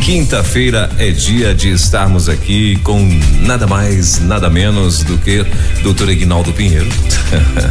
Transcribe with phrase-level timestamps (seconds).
[0.00, 3.00] Quinta-feira é dia de estarmos aqui com
[3.42, 5.44] nada mais, nada menos do que
[5.82, 6.08] Dr.
[6.08, 6.88] Egnaldo Pinheiro,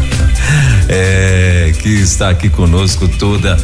[0.88, 3.58] é, que está aqui conosco toda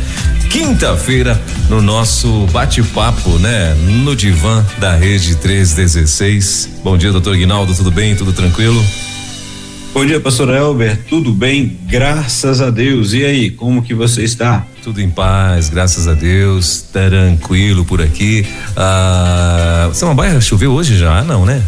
[0.49, 1.39] quinta-feira
[1.69, 3.73] no nosso bate-papo, né?
[4.03, 6.69] No divã da Rede 316.
[6.83, 8.15] Bom dia, doutor Guinaldo, tudo bem?
[8.15, 8.83] Tudo tranquilo?
[9.95, 11.79] Bom dia, pastor Elber, tudo bem?
[11.87, 13.13] Graças a Deus.
[13.13, 14.67] E aí, como que você está?
[14.83, 18.45] Tudo em paz, graças a Deus, tranquilo por aqui.
[18.75, 21.23] Ah, Samambaia choveu hoje já?
[21.23, 21.63] Não, né?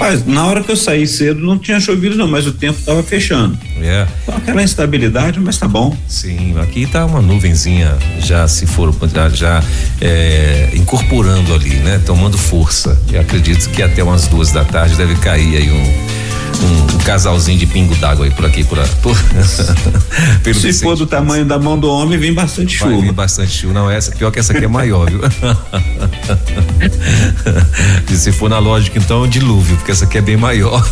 [0.00, 3.02] Mas na hora que eu saí cedo não tinha chovido não, mas o tempo estava
[3.02, 3.58] fechando.
[3.76, 4.06] É.
[4.22, 5.94] Então, aquela instabilidade, mas tá bom.
[6.08, 9.62] Sim, aqui tá uma nuvenzinha já se for já, já
[10.00, 12.00] é, incorporando ali, né?
[12.06, 12.98] Tomando força.
[13.12, 16.17] E acredito que até umas duas da tarde deve cair aí um
[16.62, 19.16] um, casalzinho de pingo d'água aí por aqui, por, por
[20.54, 22.90] Se for do tamanho da mão do homem, vem bastante chuva.
[22.90, 23.72] Vai vir bastante chuva.
[23.72, 25.20] Não, essa, pior que essa aqui é maior, viu?
[28.10, 30.86] e se for na lógica, então, é dilúvio, porque essa aqui é bem maior.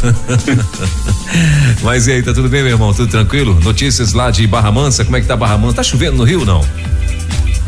[1.82, 2.94] Mas e aí, tá tudo bem, meu irmão?
[2.94, 3.58] Tudo tranquilo?
[3.62, 5.76] Notícias lá de Barra Mansa, como é que tá Barra Mansa?
[5.76, 6.64] Tá chovendo no Rio, não?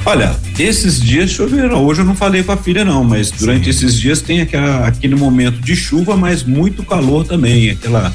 [0.08, 1.84] Olha, esses dias choveram.
[1.84, 3.70] Hoje eu não falei com a filha, não, mas durante Sim.
[3.70, 7.68] esses dias tem aquela, aquele momento de chuva, mas muito calor também.
[7.68, 8.10] Aquela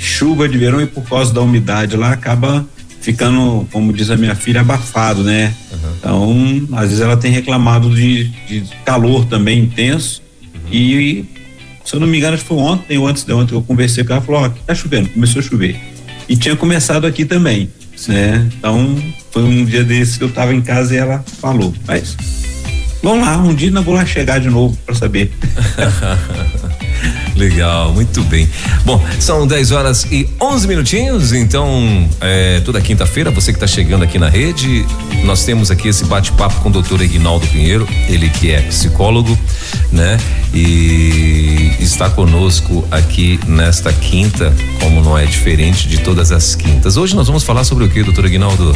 [0.00, 2.66] chuva de verão e por causa da umidade lá acaba
[3.00, 5.54] ficando, como diz a minha filha, abafado, né?
[5.70, 5.92] Uhum.
[5.96, 10.20] Então, às vezes ela tem reclamado de, de calor também intenso.
[10.52, 10.72] Uhum.
[10.72, 11.24] E,
[11.84, 13.62] se eu não me engano, acho que foi ontem ou antes de ontem que eu
[13.62, 15.76] conversei com ela, falou: Ó, oh, tá chovendo, começou a chover.
[16.28, 17.70] E tinha começado aqui também
[18.08, 18.46] né?
[18.58, 18.96] Então,
[19.30, 22.16] foi um dia desse que eu tava em casa e ela falou, mas
[23.02, 25.32] vamos lá, um dia eu vou lá chegar de novo para saber.
[27.36, 28.48] Legal, muito bem.
[28.84, 34.04] Bom, são 10 horas e 11 minutinhos, então, é, toda quinta-feira, você que está chegando
[34.04, 34.86] aqui na rede,
[35.22, 39.38] nós temos aqui esse bate-papo com o doutor Ignaldo Pinheiro, ele que é psicólogo,
[39.92, 40.16] né?
[40.54, 46.96] E está conosco aqui nesta quinta, como não é diferente de todas as quintas.
[46.96, 48.74] Hoje nós vamos falar sobre o que, doutor Ignaldo?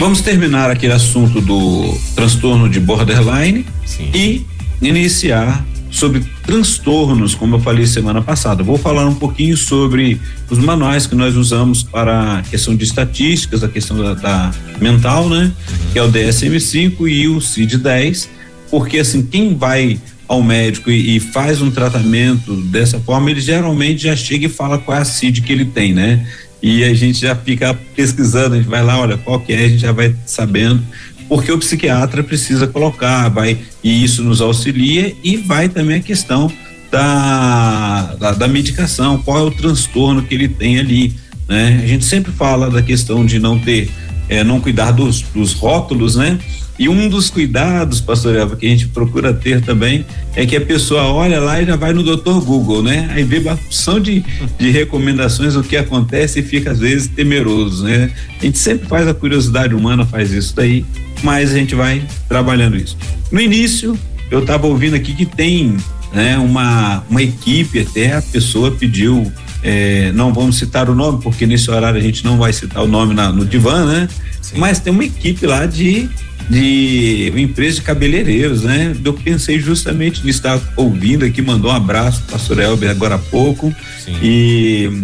[0.00, 4.10] Vamos terminar aquele assunto do transtorno de borderline Sim.
[4.12, 4.46] e
[4.82, 8.62] iniciar sobre transtornos, como eu falei semana passada.
[8.62, 10.20] Vou falar um pouquinho sobre
[10.50, 15.28] os manuais que nós usamos para a questão de estatísticas, a questão da, da mental,
[15.28, 15.52] né?
[15.92, 18.28] Que é o DSM-5 e o CID-10,
[18.70, 19.98] porque assim, quem vai
[20.28, 24.76] ao médico e, e, faz um tratamento dessa forma, ele geralmente já chega e fala
[24.76, 26.26] qual é a CID que ele tem, né?
[26.62, 29.68] E a gente já fica pesquisando, a gente vai lá, olha, qual que é, a
[29.68, 30.82] gente já vai sabendo
[31.28, 36.50] porque o psiquiatra precisa colocar, vai e isso nos auxilia e vai também a questão
[36.90, 41.14] da, da, da medicação, qual é o transtorno que ele tem ali,
[41.48, 41.80] né?
[41.82, 43.90] A gente sempre fala da questão de não ter,
[44.28, 46.38] é, não cuidar dos, dos rótulos, né?
[46.78, 50.04] E um dos cuidados, pastor Eva, que a gente procura ter também
[50.34, 53.08] é que a pessoa olha lá e já vai no doutor Google, né?
[53.14, 54.22] Aí vê uma opção de,
[54.58, 58.10] de recomendações, o que acontece e fica às vezes temeroso, né?
[58.38, 60.84] A gente sempre faz a curiosidade humana, faz isso daí,
[61.22, 62.96] mas a gente vai trabalhando isso.
[63.32, 63.98] No início,
[64.30, 65.76] eu estava ouvindo aqui que tem
[66.12, 69.32] né, uma, uma equipe até, a pessoa pediu,
[69.68, 72.86] é, não vamos citar o nome, porque nesse horário a gente não vai citar o
[72.86, 74.08] nome na, no divã, né?
[74.40, 74.58] Sim.
[74.58, 76.08] Mas tem uma equipe lá de
[76.48, 78.96] de uma empresa de cabeleireiros, né?
[79.04, 83.18] Eu pensei justamente nisso, estava ouvindo aqui, mandou um abraço para pastor Elber agora há
[83.18, 83.74] pouco.
[84.04, 84.14] Sim.
[84.22, 85.02] E,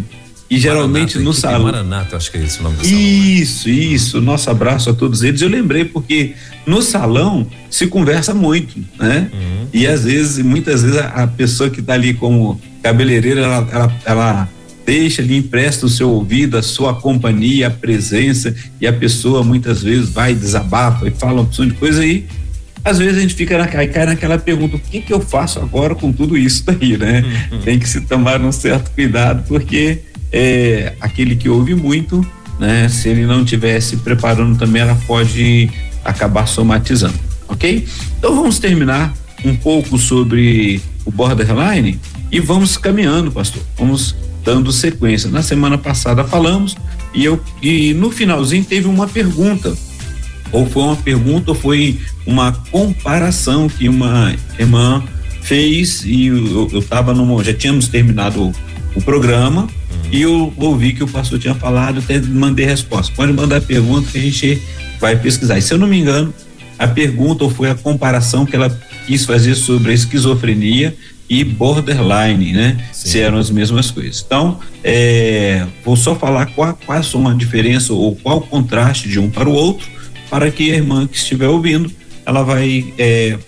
[0.48, 1.62] e geralmente Maranata, no salão.
[1.64, 3.00] Maranata, acho que é esse o nome do salão.
[3.00, 3.08] Né?
[3.08, 3.74] Isso, né?
[3.74, 4.20] isso.
[4.20, 5.42] Nosso abraço a todos eles.
[5.42, 6.34] Eu lembrei porque
[6.64, 9.28] no salão se conversa muito, né?
[9.32, 9.66] Uhum.
[9.72, 14.48] E às vezes, muitas vezes, a, pessoa que está ali como cabeleireira, ela, ela, ela
[14.84, 19.82] deixa, lhe empresta o seu ouvido, a sua companhia, a presença, e a pessoa muitas
[19.82, 22.26] vezes vai, desabafa e fala uma opção de coisa aí.
[22.84, 25.94] Às vezes a gente fica na, cai naquela pergunta: o que que eu faço agora
[25.94, 27.24] com tudo isso daí, né?
[27.50, 27.60] Uhum.
[27.60, 30.00] Tem que se tomar um certo cuidado, porque
[30.32, 32.26] é, aquele que ouve muito,
[32.58, 32.88] né?
[32.88, 35.70] Se ele não estiver se preparando também, ela pode
[36.04, 37.14] acabar somatizando,
[37.48, 37.86] ok?
[38.18, 39.14] Então vamos terminar
[39.44, 42.00] um pouco sobre o borderline
[42.32, 43.62] e vamos caminhando, pastor.
[43.76, 45.30] Vamos dando sequência.
[45.30, 46.74] Na semana passada falamos
[47.14, 49.76] e eu e no finalzinho teve uma pergunta.
[50.50, 55.04] Ou foi uma pergunta ou foi uma comparação que uma irmã
[55.42, 58.54] fez e eu, eu tava no já tínhamos terminado o,
[58.96, 59.68] o programa
[60.10, 63.12] e eu ouvi que o pastor tinha falado, até mandei resposta.
[63.14, 64.62] Pode mandar pergunta que a gente
[64.98, 65.58] vai pesquisar.
[65.58, 66.32] E se eu não me engano,
[66.78, 68.70] a pergunta ou foi a comparação que ela
[69.06, 70.96] quis fazer sobre a esquizofrenia
[71.28, 72.84] e borderline, né?
[72.92, 73.08] Sim.
[73.08, 74.22] Se eram as mesmas coisas.
[74.26, 79.18] Então, é, vou só falar qual, quais são a diferença ou qual o contraste de
[79.18, 79.86] um para o outro,
[80.28, 81.90] para que a irmã que estiver ouvindo,
[82.26, 83.38] ela vai é,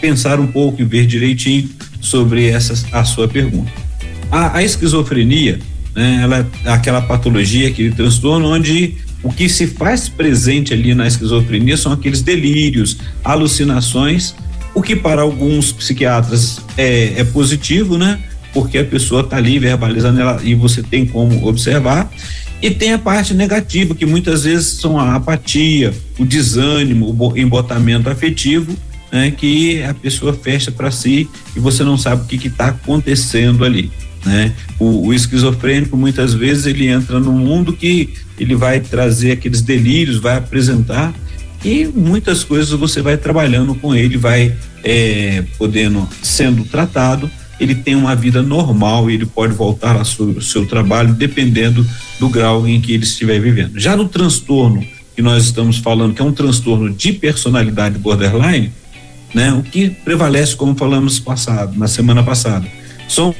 [0.00, 1.68] pensar um pouco e ver direitinho
[2.00, 3.70] sobre essa a sua pergunta.
[4.30, 5.58] A, a esquizofrenia,
[5.94, 6.20] né?
[6.22, 11.76] Ela é aquela patologia, aquele transtorno onde o que se faz presente ali na esquizofrenia
[11.76, 14.34] são aqueles delírios, alucinações
[14.74, 18.20] o que para alguns psiquiatras é, é positivo, né?
[18.52, 22.10] Porque a pessoa está ali verbalizando ela e você tem como observar.
[22.60, 28.08] E tem a parte negativa, que muitas vezes são a apatia, o desânimo, o embotamento
[28.08, 28.74] afetivo,
[29.12, 29.30] né?
[29.30, 33.90] Que a pessoa fecha para si e você não sabe o que está acontecendo ali.
[34.24, 34.54] Né?
[34.78, 40.16] O, o, esquizofrênico muitas vezes ele entra num mundo que ele vai trazer aqueles delírios,
[40.16, 41.12] vai apresentar
[41.64, 47.30] e muitas coisas você vai trabalhando com ele, vai é, podendo sendo tratado.
[47.58, 51.86] Ele tem uma vida normal e ele pode voltar ao seu, seu trabalho dependendo
[52.20, 53.78] do grau em que ele estiver vivendo.
[53.78, 54.84] Já no transtorno
[55.14, 58.72] que nós estamos falando, que é um transtorno de personalidade borderline,
[59.32, 59.52] né?
[59.52, 62.66] O que prevalece, como falamos passado, na semana passada,
[63.08, 63.34] são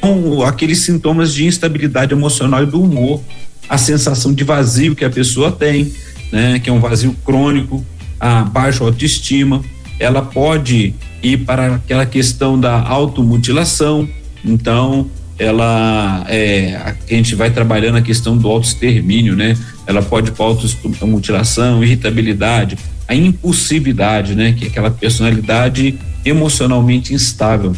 [0.47, 3.21] aqueles sintomas de instabilidade emocional e do humor,
[3.69, 5.93] a sensação de vazio que a pessoa tem,
[6.31, 6.61] né?
[6.61, 7.85] Que é um vazio crônico,
[8.25, 9.63] a baixa autoestima,
[10.01, 14.09] ela pode ir para aquela questão da automutilação,
[14.43, 19.55] então ela é, a gente vai trabalhando a questão do autoextermínio, né?
[19.87, 24.55] Ela pode para automutilação, irritabilidade, a impulsividade, né?
[24.55, 27.77] Que é aquela personalidade emocionalmente instável.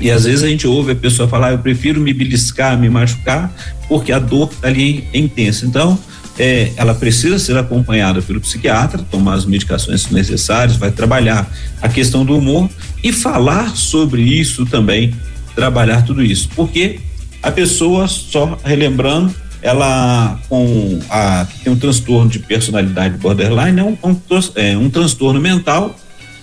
[0.00, 3.52] E às vezes a gente ouve a pessoa falar, eu prefiro me beliscar, me machucar,
[3.88, 5.66] porque a dor está ali é intensa.
[5.66, 5.98] Então,
[6.38, 11.50] é, ela precisa ser acompanhada pelo psiquiatra, tomar as medicações necessárias, vai trabalhar
[11.80, 12.70] a questão do humor
[13.02, 15.14] e falar sobre isso também,
[15.54, 16.48] trabalhar tudo isso.
[16.54, 17.00] Porque
[17.42, 23.84] a pessoa, só relembrando, ela com a que tem um transtorno de personalidade borderline é
[23.84, 24.16] um, um,
[24.56, 25.94] é um transtorno mental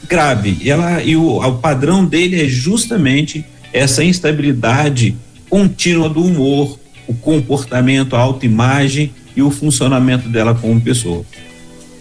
[0.07, 0.57] grave.
[0.61, 3.43] E ela e o, o padrão dele é justamente
[3.73, 5.15] essa instabilidade
[5.49, 11.25] contínua do humor, o comportamento, a autoimagem e o funcionamento dela como pessoa.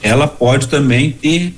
[0.03, 1.55] Ela pode também ter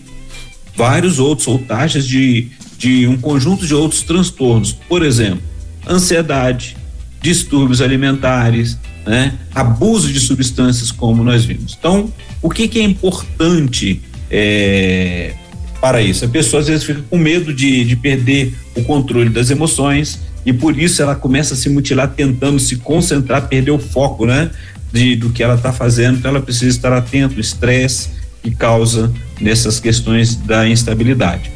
[0.77, 2.49] vários outros ou taxas de,
[2.79, 5.43] de um conjunto de outros transtornos, por exemplo,
[5.89, 6.77] ansiedade,
[7.21, 9.39] distúrbios alimentares, né?
[9.55, 11.77] abuso de substâncias, como nós vimos.
[11.79, 12.13] Então,
[12.43, 14.01] o que, que é importante
[14.31, 15.35] é,
[15.81, 16.25] para isso?
[16.25, 20.53] A pessoa às vezes fica com medo de, de perder o controle das emoções e
[20.53, 24.51] por isso ela começa a se mutilar tentando se concentrar, perder o foco, né?
[24.93, 28.11] De, do que ela está fazendo, então ela precisa estar atento ao estresse
[28.43, 31.51] que causa nessas questões da instabilidade.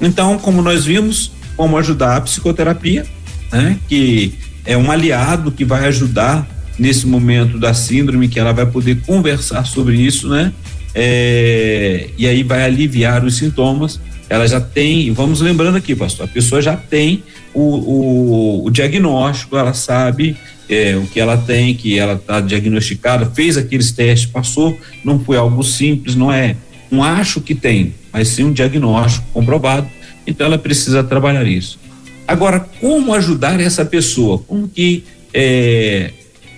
[0.00, 3.04] Então, como nós vimos, como ajudar a psicoterapia,
[3.52, 4.34] né, que
[4.64, 6.48] é um aliado que vai ajudar
[6.78, 10.52] nesse momento da síndrome, que ela vai poder conversar sobre isso, né?
[10.94, 14.00] É, e aí vai aliviar os sintomas.
[14.28, 17.22] Ela já tem, vamos lembrando aqui, pastor, a pessoa já tem
[17.52, 20.36] o, o, o diagnóstico, ela sabe
[20.70, 25.36] é, o que ela tem, que ela está diagnosticada, fez aqueles testes, passou, não foi
[25.36, 26.54] algo simples, não é
[26.92, 29.88] um acho que tem, mas sim um diagnóstico comprovado,
[30.24, 31.78] então ela precisa trabalhar isso.
[32.26, 34.38] Agora, como ajudar essa pessoa?
[34.38, 35.02] Como que
[35.34, 36.12] é,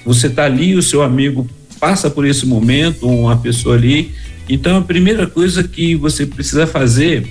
[0.04, 1.48] você está ali, o seu amigo
[1.80, 4.12] passa por esse momento, uma pessoa ali,
[4.46, 7.26] então a primeira coisa que você precisa fazer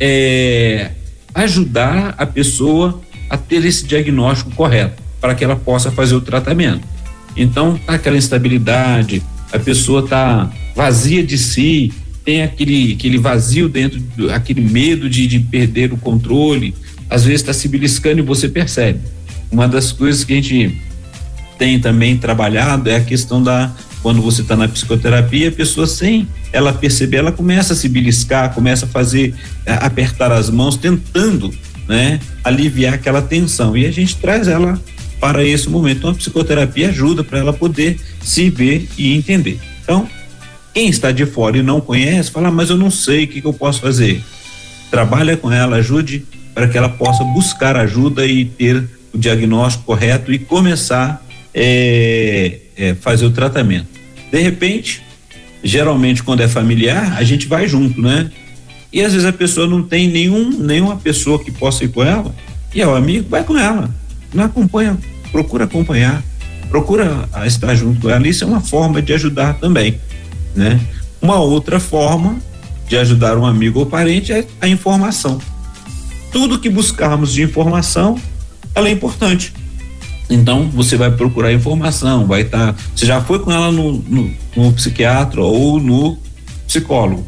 [0.00, 0.92] é
[1.34, 6.86] ajudar a pessoa a ter esse diagnóstico correto para que ela possa fazer o tratamento.
[7.36, 11.92] Então, tá aquela instabilidade, a pessoa tá vazia de si,
[12.24, 14.02] tem aquele, aquele vazio dentro,
[14.34, 16.74] aquele medo de, de perder o controle,
[17.08, 19.00] às vezes está se beliscando e você percebe.
[19.50, 20.82] Uma das coisas que a gente
[21.58, 26.26] tem também trabalhado é a questão da quando você está na psicoterapia, a pessoa sem
[26.52, 29.32] ela perceber, ela começa a se beliscar, começa a fazer,
[29.64, 31.54] a apertar as mãos, tentando,
[31.88, 33.76] né, aliviar aquela tensão.
[33.76, 34.78] E a gente traz ela
[35.22, 35.98] para esse momento.
[35.98, 39.60] Então a psicoterapia ajuda para ela poder se ver e entender.
[39.80, 40.08] Então,
[40.74, 43.46] quem está de fora e não conhece, fala, mas eu não sei o que, que
[43.46, 44.20] eu posso fazer.
[44.90, 48.82] Trabalha com ela, ajude para que ela possa buscar ajuda e ter
[49.14, 51.24] o diagnóstico correto e começar
[51.54, 53.86] é, é, fazer o tratamento.
[54.28, 55.02] De repente,
[55.62, 58.28] geralmente quando é familiar, a gente vai junto, né?
[58.92, 62.34] E às vezes a pessoa não tem nenhum, nenhuma pessoa que possa ir com ela,
[62.74, 64.01] e é o amigo, vai com ela.
[64.32, 64.98] Não acompanha
[65.32, 66.22] procura acompanhar,
[66.68, 68.28] procura estar junto com ela.
[68.28, 69.98] Isso é uma forma de ajudar também,
[70.54, 70.78] né?
[71.20, 72.36] Uma outra forma
[72.86, 75.40] de ajudar um amigo ou parente é a informação.
[76.30, 78.18] Tudo que buscarmos de informação,
[78.74, 79.52] ela é importante.
[80.28, 82.72] Então você vai procurar informação, vai estar.
[82.72, 86.18] Tá, você já foi com ela no, no, no psiquiatra ou no
[86.66, 87.26] psicólogo.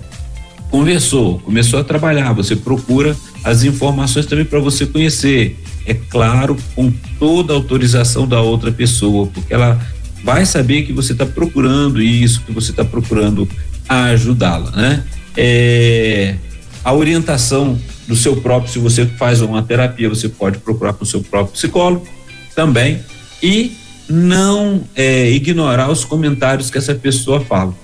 [0.70, 5.56] Conversou, começou a trabalhar, você procura as informações também para você conhecer.
[5.86, 9.80] É claro, com toda a autorização da outra pessoa, porque ela
[10.22, 13.48] vai saber que você está procurando isso, que você está procurando
[13.88, 15.04] ajudá-la, né?
[15.36, 16.36] É,
[16.82, 21.06] a orientação do seu próprio, se você faz uma terapia, você pode procurar com o
[21.06, 22.06] seu próprio psicólogo
[22.54, 23.00] também
[23.42, 23.76] e
[24.08, 27.74] não é, ignorar os comentários que essa pessoa fala.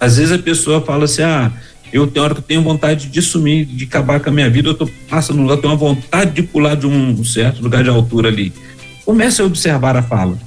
[0.00, 1.52] Às vezes a pessoa fala assim, ah,
[1.92, 4.68] eu tenho hora que eu tenho vontade de sumir, de acabar com a minha vida,
[4.68, 8.28] eu tô passando, eu tenho uma vontade de pular de um certo lugar de altura
[8.28, 8.52] ali.
[9.04, 10.38] Comece a observar a fala.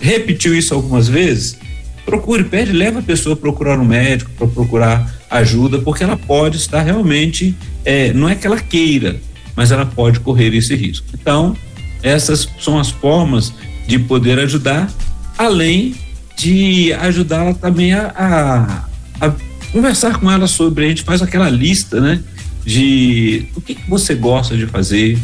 [0.00, 1.58] Repetiu isso algumas vezes?
[2.04, 6.56] Procure, pede, leva a pessoa a procurar um médico, para procurar ajuda, porque ela pode
[6.56, 9.20] estar realmente, é, não é que ela queira,
[9.54, 11.06] mas ela pode correr esse risco.
[11.14, 11.56] Então,
[12.02, 13.52] essas são as formas
[13.86, 14.90] de poder ajudar,
[15.38, 15.94] além
[16.36, 19.34] de ajudá-la também a, a, a,
[19.72, 20.84] conversar com ela sobre.
[20.84, 22.20] A gente faz aquela lista, né?
[22.64, 25.18] De o que, que você gosta de fazer,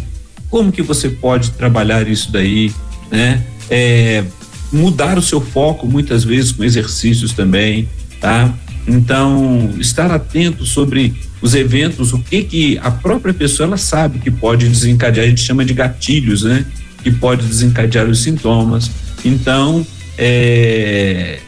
[0.48, 2.72] como que você pode trabalhar isso daí,
[3.10, 3.42] né?
[3.68, 4.24] É,
[4.72, 7.88] mudar o seu foco muitas vezes com exercícios também,
[8.20, 8.52] tá?
[8.86, 14.30] Então, estar atento sobre os eventos, o que que a própria pessoa ela sabe que
[14.30, 16.64] pode desencadear, a gente chama de gatilhos, né?
[17.02, 18.90] Que pode desencadear os sintomas.
[19.24, 19.84] Então,
[20.16, 21.38] é,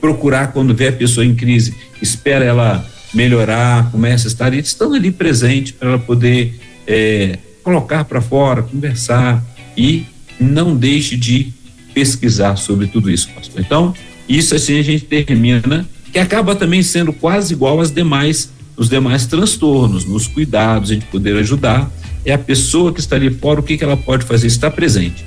[0.00, 1.74] procurar quando vê a pessoa em crise,
[2.08, 8.20] espera ela melhorar, começa a estar estando ali presente para ela poder é, colocar para
[8.20, 9.44] fora, conversar
[9.76, 10.04] e
[10.40, 11.52] não deixe de
[11.94, 13.60] pesquisar sobre tudo isso, pastor.
[13.60, 13.94] Então,
[14.28, 19.26] isso assim a gente termina, que acaba também sendo quase igual às demais os demais
[19.26, 21.90] transtornos, nos cuidados, a gente poder ajudar,
[22.24, 24.46] é a pessoa que está ali fora, o que, que ela pode fazer?
[24.46, 25.24] Estar presente.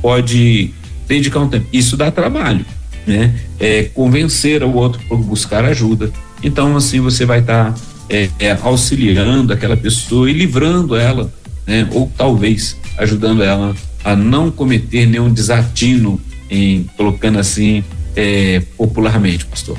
[0.00, 0.70] Pode
[1.06, 1.66] dedicar um tempo.
[1.72, 2.64] Isso dá trabalho,
[3.06, 3.34] né?
[3.58, 6.10] É, convencer o outro por buscar ajuda.
[6.42, 11.32] Então, assim, você vai estar tá, é, é, auxiliando aquela pessoa e livrando ela,
[11.66, 11.88] né?
[11.92, 17.82] Ou talvez ajudando ela a não cometer nenhum desatino, em colocando assim
[18.14, 19.76] é, popularmente, pastor.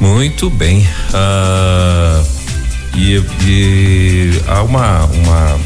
[0.00, 0.86] Muito bem.
[1.12, 2.26] Uh,
[2.96, 5.60] e, e, há uma, uma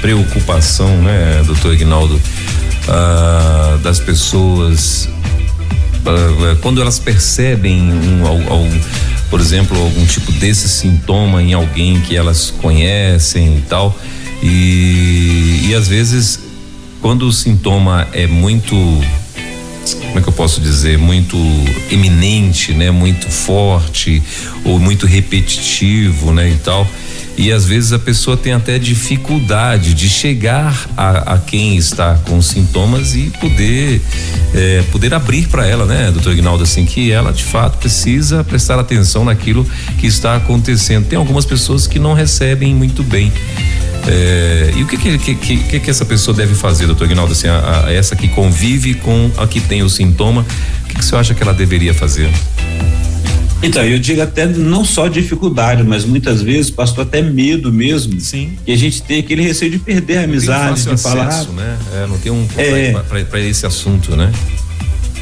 [0.00, 2.20] preocupação, né, doutor Ignaldo,
[2.88, 5.08] uh, das pessoas
[6.06, 8.80] uh, quando elas percebem um, um,
[9.30, 13.96] por exemplo, algum tipo desse sintoma em alguém que elas conhecem e tal.
[14.42, 16.40] E, e às vezes,
[17.00, 18.74] quando o sintoma é muito
[19.94, 21.36] como é que eu posso dizer, muito
[21.90, 24.20] eminente, né, muito forte
[24.64, 26.86] ou muito repetitivo, né, e tal.
[27.36, 32.40] E às vezes a pessoa tem até dificuldade de chegar a, a quem está com
[32.40, 34.00] sintomas e poder
[34.54, 38.78] é, poder abrir para ela, né, doutor Ignaldo, assim, que ela de fato precisa prestar
[38.78, 39.66] atenção naquilo
[39.98, 41.06] que está acontecendo.
[41.06, 43.30] Tem algumas pessoas que não recebem muito bem
[44.06, 47.32] é, e o que que, que que, que, essa pessoa deve fazer, doutor Ignaldo?
[47.32, 50.46] Assim, a, a, essa que convive com a que tem o sintoma,
[50.84, 52.30] o que, que você acha que ela deveria fazer?
[53.62, 58.20] Então, eu digo até não só dificuldade, mas muitas vezes, pastor, até medo mesmo.
[58.20, 58.56] Sim.
[58.64, 61.44] Que a gente tem aquele receio de perder a amizade, de acesso, falar.
[61.52, 61.78] Né?
[61.94, 62.92] É, não tem um é,
[63.24, 64.30] para esse assunto, né?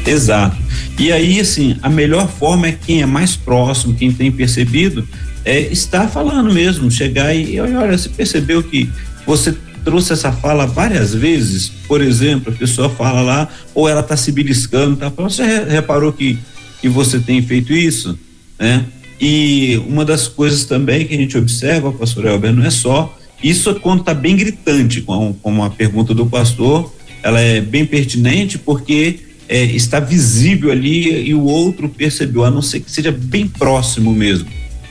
[0.05, 0.57] Exato.
[0.99, 5.07] E aí, assim, a melhor forma é quem é mais próximo, quem tem percebido,
[5.43, 8.89] é estar falando mesmo, chegar e olha, você percebeu que
[9.25, 14.17] você trouxe essa fala várias vezes, por exemplo, a pessoa fala lá, ou ela está
[14.17, 16.39] se beliscando, tá falando, você reparou que,
[16.85, 18.15] que você tem feito isso,
[18.59, 18.85] né?
[19.19, 23.73] E uma das coisas também que a gente observa, pastor Elber, não é só, isso
[23.79, 29.19] quando está bem gritante, como, como a pergunta do pastor, ela é bem pertinente porque
[29.49, 34.13] é, está visível ali e o outro percebeu, a não ser que seja bem próximo
[34.13, 34.47] mesmo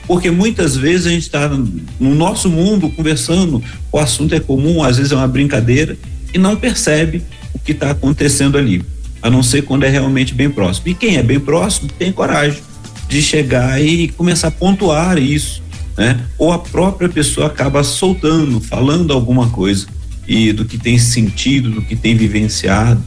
[0.07, 4.97] porque muitas vezes a gente está no nosso mundo conversando, o assunto é comum, às
[4.97, 5.97] vezes é uma brincadeira,
[6.31, 7.23] e não percebe
[7.55, 8.85] o que está acontecendo ali,
[9.25, 10.89] a não ser quando é realmente bem próximo.
[10.89, 12.61] E quem é bem próximo tem coragem
[13.07, 15.63] de chegar e começar a pontuar isso,
[15.97, 16.19] né?
[16.37, 19.87] Ou a própria pessoa acaba soltando, falando alguma coisa
[20.27, 23.03] e do que tem sentido, do que tem vivenciado.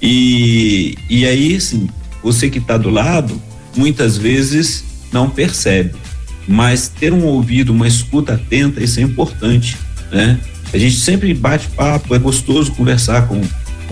[0.00, 1.88] E, e aí, assim,
[2.22, 3.40] você que está do lado,
[3.74, 6.02] muitas vezes não percebe
[6.46, 9.76] mas ter um ouvido, uma escuta atenta, isso é importante,
[10.10, 10.38] né?
[10.72, 13.40] A gente sempre bate papo, é gostoso conversar com,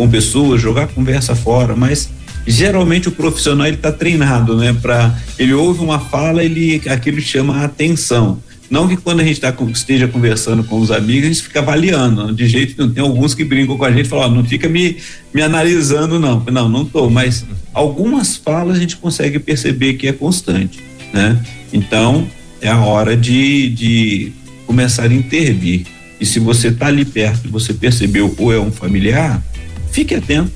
[0.01, 2.09] com pessoas, jogar conversa fora, mas
[2.47, 4.75] geralmente o profissional ele está treinado, né?
[4.81, 8.43] Para ele ouve uma fala, ele aquilo chama a atenção.
[8.71, 12.33] Não que quando a gente tá, esteja conversando com os amigos, a gente fica avaliando,
[12.33, 14.97] de jeito não tem alguns que brincam com a gente e falam, não fica me,
[15.35, 16.43] me analisando, não.
[16.51, 20.81] Não, não tô, mas algumas falas a gente consegue perceber que é constante,
[21.13, 21.39] né?
[21.75, 22.27] Então,
[22.63, 24.33] é a hora de, de
[24.67, 25.85] começar a intervir.
[26.19, 29.43] E se você está ali perto e você percebeu ou é um familiar,
[29.91, 30.53] fique atento.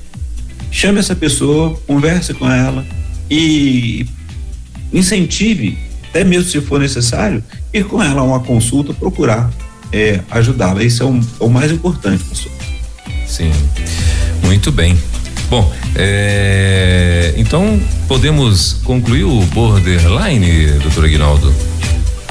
[0.71, 2.85] Chame essa pessoa, converse com ela
[3.29, 4.05] e
[4.91, 5.77] incentive
[6.15, 9.51] até mesmo se for necessário, ir com ela a uma consulta, procurar
[9.91, 10.81] é, ajudá-la.
[10.81, 12.51] Isso é, um, é, o mais importante, pastor.
[13.27, 13.51] Sim,
[14.41, 14.97] muito bem.
[15.49, 17.77] Bom, é, então
[18.07, 21.53] podemos concluir o borderline, doutor Aguinaldo?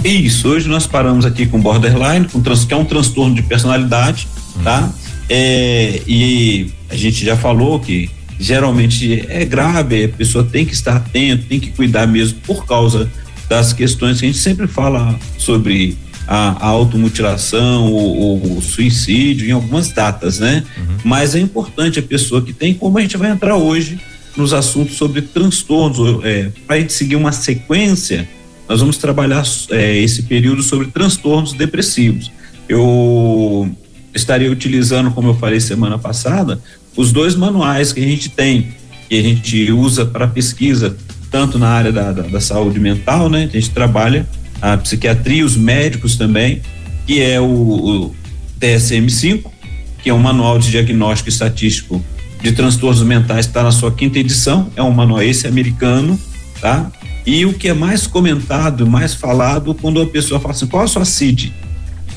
[0.03, 4.27] Isso, hoje nós paramos aqui com borderline, com trans, que é um transtorno de personalidade,
[4.63, 4.91] tá?
[5.29, 10.97] É, e a gente já falou que geralmente é grave, a pessoa tem que estar
[10.97, 13.11] atento, tem que cuidar mesmo por causa
[13.49, 19.53] das questões que a gente sempre fala sobre a, a automutilação, o, o, suicídio em
[19.53, 20.65] algumas datas, né?
[20.77, 20.97] Uhum.
[21.05, 24.01] Mas é importante a pessoa que tem, como a gente vai entrar hoje
[24.37, 28.29] nos assuntos sobre transtornos, é, para a gente seguir uma sequência,
[28.69, 32.33] nós vamos trabalhar é, esse período sobre transtornos depressivos.
[32.69, 33.71] Eu
[34.15, 36.61] estaria utilizando, como eu falei semana passada,
[36.97, 38.69] os dois manuais que a gente tem,
[39.09, 40.97] que a gente usa para pesquisa
[41.31, 43.49] tanto na área da, da, da saúde mental, né?
[43.53, 44.27] A gente trabalha
[44.63, 46.63] a psiquiatria, os médicos também,
[47.07, 48.17] que é o, o
[48.61, 49.45] DSM-5,
[50.03, 52.03] que é um manual de diagnóstico estatístico
[52.41, 56.21] de transtornos mentais, está na sua quinta edição, é um manual esse americano,
[56.61, 56.93] tá?
[57.27, 60.87] E o que é mais comentado, mais falado, quando a pessoa fala assim, qual a
[60.87, 61.55] sua CID?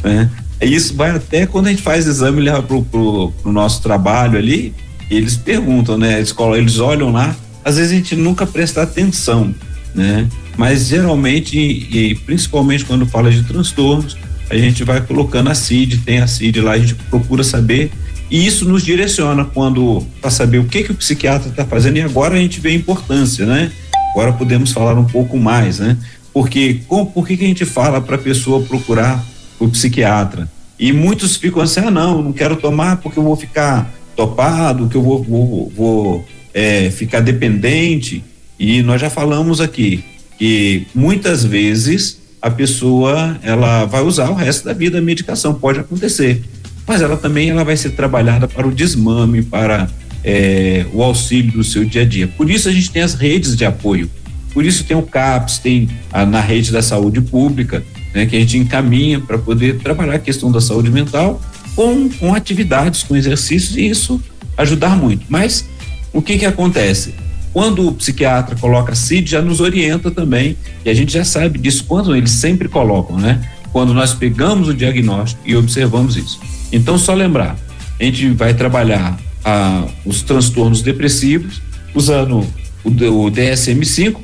[0.03, 0.29] Né?
[0.61, 4.73] Isso vai até quando a gente faz exame, leva pro, pro, pro nosso trabalho ali,
[5.09, 6.17] eles perguntam, né?
[6.17, 9.53] Eles, eles olham lá, às vezes a gente nunca presta atenção,
[9.93, 10.27] né?
[10.57, 14.17] Mas geralmente, e principalmente quando fala de transtornos,
[14.49, 17.91] a gente vai colocando a CID, tem a CID lá, a gente procura saber
[18.29, 22.01] e isso nos direciona quando para saber o que que o psiquiatra está fazendo e
[22.01, 23.71] agora a gente vê a importância, né?
[24.11, 25.97] Agora podemos falar um pouco mais, né?
[26.33, 29.23] Porque com, por que que a gente fala para a pessoa procurar
[29.59, 30.49] o psiquiatra?
[30.79, 34.95] E muitos ficam assim, ah não, não quero tomar porque eu vou ficar topado, que
[34.95, 38.23] eu vou, vou, vou é, ficar dependente.
[38.59, 40.03] E nós já falamos aqui
[40.37, 45.79] que muitas vezes a pessoa ela vai usar o resto da vida a medicação, pode
[45.79, 46.43] acontecer,
[46.85, 49.89] mas ela também ela vai ser trabalhada para o desmame, para
[50.23, 52.27] é, o auxílio do seu dia a dia.
[52.27, 54.09] Por isso a gente tem as redes de apoio.
[54.53, 57.83] Por isso tem o CAPS, tem a, na rede da saúde pública,
[58.17, 61.39] né, que a gente encaminha para poder trabalhar a questão da saúde mental
[61.75, 64.19] com, com atividades, com exercícios e isso
[64.57, 65.27] ajudar muito.
[65.29, 65.69] Mas
[66.11, 67.13] o que que acontece?
[67.53, 71.85] Quando o psiquiatra coloca CID, já nos orienta também, e a gente já sabe disso
[71.87, 73.39] quando eles sempre colocam, né?
[73.71, 76.39] Quando nós pegamos o diagnóstico e observamos isso.
[76.71, 77.55] Então, só lembrar,
[77.99, 81.61] a gente vai trabalhar ah, os transtornos depressivos
[81.93, 82.43] usando
[82.83, 84.17] o, o DSM-5,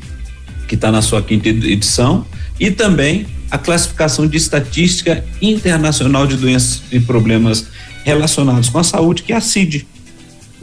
[0.68, 2.26] que está na sua quinta edição,
[2.60, 7.68] e também a classificação de estatística internacional de doenças e problemas
[8.04, 9.88] relacionados com a saúde, que é a CID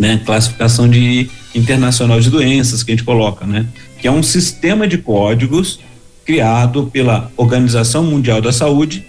[0.01, 0.19] né?
[0.25, 3.67] Classificação de internacional de doenças que a gente coloca, né?
[4.01, 5.79] Que é um sistema de códigos
[6.25, 9.05] criado pela Organização Mundial da Saúde,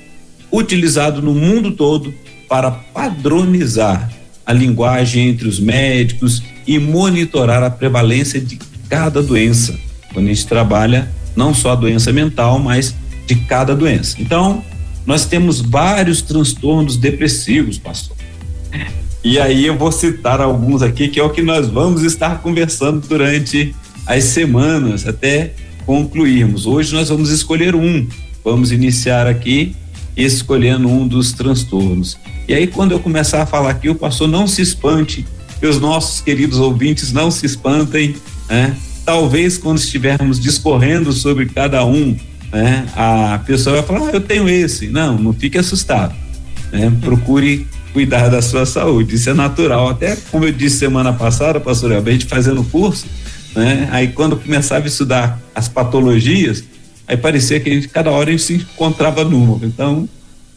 [0.52, 2.14] utilizado no mundo todo
[2.50, 4.12] para padronizar
[4.46, 9.80] a linguagem entre os médicos e monitorar a prevalência de cada doença.
[10.14, 12.94] Quando a gente trabalha não só a doença mental, mas
[13.34, 14.18] de cada doença.
[14.20, 14.62] Então,
[15.06, 18.18] nós temos vários transtornos depressivos, pastor.
[19.24, 23.08] E aí eu vou citar alguns aqui, que é o que nós vamos estar conversando
[23.08, 23.74] durante
[24.06, 25.54] as semanas, até
[25.86, 26.66] concluirmos.
[26.66, 28.08] Hoje nós vamos escolher um.
[28.44, 29.76] Vamos iniciar aqui
[30.18, 32.18] escolhendo um dos transtornos.
[32.48, 35.26] E aí, quando eu começar a falar aqui, o pastor não se espante,
[35.62, 38.16] e os nossos queridos ouvintes não se espantem,
[38.50, 38.76] né?
[39.06, 42.18] Talvez quando estivermos discorrendo sobre cada um,
[42.52, 42.86] né?
[42.96, 44.88] A pessoa vai falar, ah, eu tenho esse.
[44.88, 46.14] Não, não fique assustado.
[46.72, 46.92] Né?
[47.02, 49.16] Procure cuidar da sua saúde.
[49.16, 49.90] Isso é natural.
[49.90, 53.06] Até como eu disse semana passada, pastor Elber, a gente fazendo curso,
[53.56, 53.88] né?
[53.92, 56.64] Aí quando começava a estudar as patologias,
[57.08, 59.66] aí parecia que a gente, cada hora a gente se encontrava numa.
[59.66, 60.08] Então,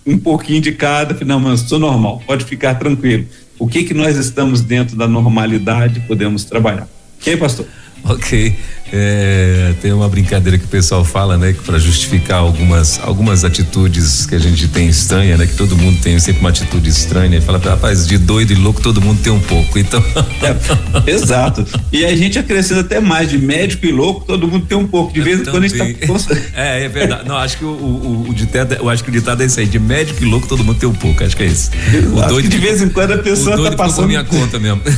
[0.06, 3.26] um pouquinho de cada, não, mas sou normal, pode ficar tranquilo.
[3.58, 6.88] O que que nós estamos dentro da normalidade podemos trabalhar.
[7.18, 7.66] Ok, pastor?
[8.04, 8.54] Ok.
[8.92, 14.26] É, tem uma brincadeira que o pessoal fala, né, que para justificar algumas algumas atitudes
[14.26, 17.40] que a gente tem estranha, né, que todo mundo tem sempre uma atitude estranha.
[17.42, 19.78] Fala, rapaz, de doido e louco todo mundo tem um pouco.
[19.78, 20.02] Então.
[20.42, 21.66] É, exato.
[21.92, 25.12] E a gente acrescenta até mais de médico e louco, todo mundo tem um pouco.
[25.12, 26.14] De vez em quando a gente tá.
[26.54, 27.28] É, é verdade.
[27.28, 29.66] Não, acho que o, o, o ditado, eu acho que o ditado é esse aí,
[29.66, 31.24] de médico e louco todo mundo tem um pouco.
[31.24, 31.70] Acho que é isso.
[32.12, 34.06] O doido de vez em quando a pessoa tá passando.
[34.06, 34.82] minha conta mesmo.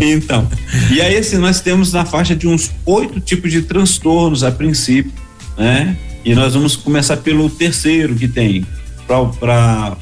[0.00, 0.48] então,
[0.90, 5.12] e aí assim, nós temos na faixa de uns oito tipos de transtornos a princípio,
[5.54, 5.98] né?
[6.24, 8.66] E nós vamos começar pelo terceiro que tem,
[9.06, 9.94] para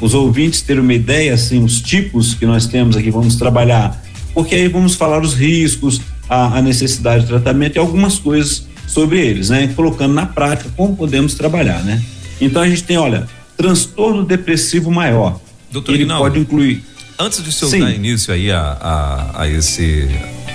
[0.00, 4.02] os ouvintes terem uma ideia, assim, os tipos que nós temos aqui, vamos trabalhar,
[4.32, 9.20] porque aí vamos falar os riscos, a, a necessidade de tratamento e algumas coisas sobre
[9.20, 9.68] eles, né?
[9.76, 12.02] Colocando na prática como podemos trabalhar, né?
[12.40, 13.28] Então a gente tem, olha,
[13.58, 15.38] transtorno depressivo maior.
[15.70, 16.82] Doutor Ele pode incluir.
[17.18, 17.80] Antes de o senhor Sim.
[17.80, 20.08] dar início aí a, a, a esse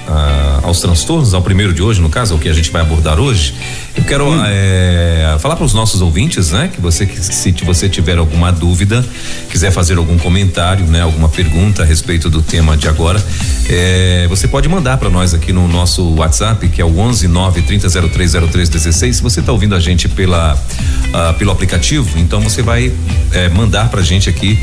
[0.08, 3.20] a, aos transtornos, ao primeiro de hoje, no caso, o que a gente vai abordar
[3.20, 3.54] hoje,
[3.96, 4.44] eu quero hum.
[4.46, 6.70] é, falar para os nossos ouvintes, né?
[6.74, 9.06] Que você, que, se você tiver alguma dúvida,
[9.50, 11.02] quiser fazer algum comentário, né?
[11.02, 13.24] Alguma pergunta a respeito do tema de agora,
[13.70, 17.62] é, você pode mandar para nós aqui no nosso WhatsApp, que é o 11 9
[17.62, 19.16] 30 03 03 16.
[19.16, 22.92] Se você está ouvindo a gente pela, uh, pelo aplicativo, então você vai
[23.32, 24.60] é, mandar para a gente aqui.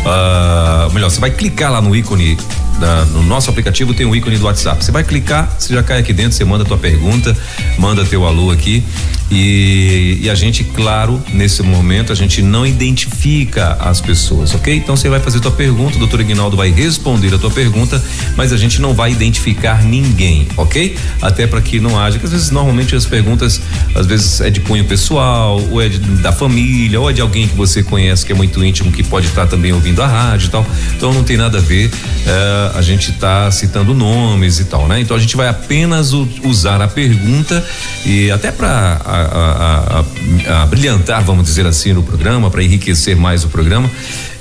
[0.00, 2.36] Uh, melhor, você vai clicar lá no ícone
[2.78, 4.73] da, no nosso aplicativo tem um ícone do WhatsApp.
[4.80, 7.36] Você vai clicar, você já cai aqui dentro, você manda a tua pergunta,
[7.78, 8.84] manda teu alô aqui
[9.30, 14.76] e, e, a gente, claro, nesse momento a gente não identifica as pessoas, ok?
[14.76, 18.02] Então você vai fazer tua pergunta, o doutor Ignaldo vai responder a tua pergunta,
[18.36, 20.96] mas a gente não vai identificar ninguém, ok?
[21.22, 23.60] Até para que não haja, que às vezes normalmente as perguntas,
[23.94, 27.48] às vezes é de cunho pessoal, ou é de, da família, ou é de alguém
[27.48, 30.50] que você conhece que é muito íntimo, que pode estar também ouvindo a rádio e
[30.50, 30.66] tal.
[30.96, 31.90] Então não tem nada a ver,
[32.26, 35.00] é, a gente está citando nomes e tal, né?
[35.00, 37.64] Então a gente vai apenas usar a pergunta
[38.04, 38.68] e até para
[39.04, 43.90] a, a, a, brilhantar, vamos dizer assim, no programa, para enriquecer mais o programa.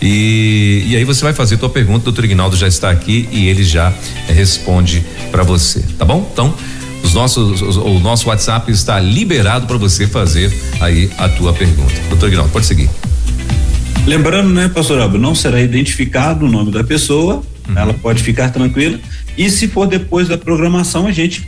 [0.02, 3.48] E, e aí você vai fazer tua pergunta, o doutor Ignaldo já está aqui e
[3.48, 3.94] ele já
[4.28, 6.30] responde para você, tá bom?
[6.32, 6.54] Então,
[7.04, 11.94] os nossos, o nosso WhatsApp está liberado para você fazer aí a tua pergunta.
[12.10, 12.90] Doutor Ignaldo, pode seguir.
[14.06, 17.78] Lembrando, né, pastor Alba, não será identificado o nome da pessoa, uhum.
[17.78, 19.00] ela pode ficar tranquila.
[19.38, 21.48] E se for depois da programação, a gente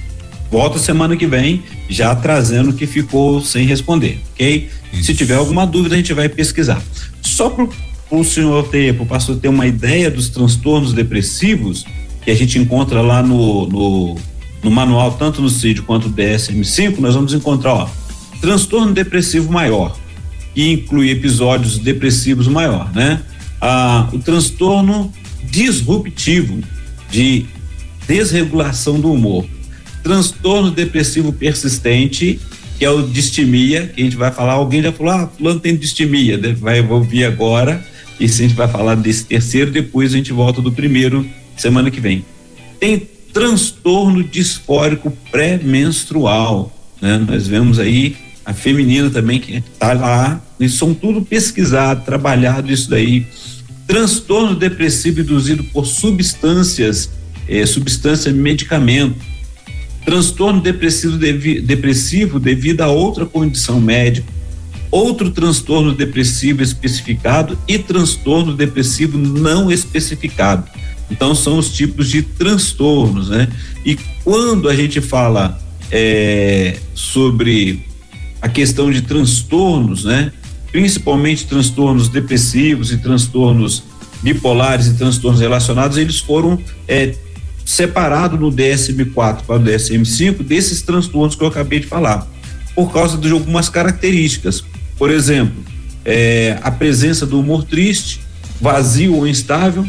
[0.52, 4.70] volta semana que vem já trazendo o que ficou sem responder, ok?
[4.94, 5.04] Isso.
[5.04, 6.82] Se tiver alguma dúvida, a gente vai pesquisar.
[7.22, 7.68] Só para
[8.12, 11.86] o senhor ter, para o pastor ter uma ideia dos transtornos depressivos
[12.24, 14.16] que a gente encontra lá no, no,
[14.64, 17.90] no manual, tanto no CID quanto no DSM-5, nós vamos encontrar, ó,
[18.42, 19.96] transtorno depressivo maior,
[20.54, 23.22] que inclui episódios depressivos maior, né?
[23.62, 25.12] Ah, o transtorno
[25.44, 26.62] disruptivo
[27.12, 27.46] de
[28.08, 29.46] desregulação do humor
[30.06, 32.40] transtorno depressivo persistente,
[32.78, 35.76] que é o distimia, que a gente vai falar, alguém já falou, ah, fulano tem
[35.76, 36.54] distimia, né?
[36.54, 37.84] vai ouvir agora,
[38.20, 41.90] e se a gente vai falar desse terceiro, depois a gente volta do primeiro semana
[41.90, 42.24] que vem.
[42.80, 43.02] Tem
[43.34, 47.18] transtorno disfórico pré-menstrual, né?
[47.18, 48.16] Nós vemos aí
[48.46, 53.26] a feminina também que está lá, e são tudo pesquisado, trabalhado isso daí.
[53.88, 57.10] Transtorno depressivo induzido por substâncias,
[57.48, 59.16] eh, substância medicamento,
[60.06, 64.28] transtorno depressivo, devi, depressivo devido a outra condição médica,
[64.92, 70.70] outro transtorno depressivo especificado e transtorno depressivo não especificado.
[71.10, 73.48] Então são os tipos de transtornos, né?
[73.86, 75.60] E quando a gente fala
[75.92, 77.84] é, sobre
[78.42, 80.32] a questão de transtornos, né?
[80.72, 83.84] Principalmente transtornos depressivos e transtornos
[84.22, 87.14] bipolares e transtornos relacionados, eles foram é,
[87.66, 92.28] separado no DSM-4 para o DSM-5 desses transtornos que eu acabei de falar,
[92.76, 94.64] por causa de algumas características.
[94.98, 95.66] Por exemplo,
[96.06, 98.22] é, a presença do humor triste,
[98.62, 99.86] vazio ou instável,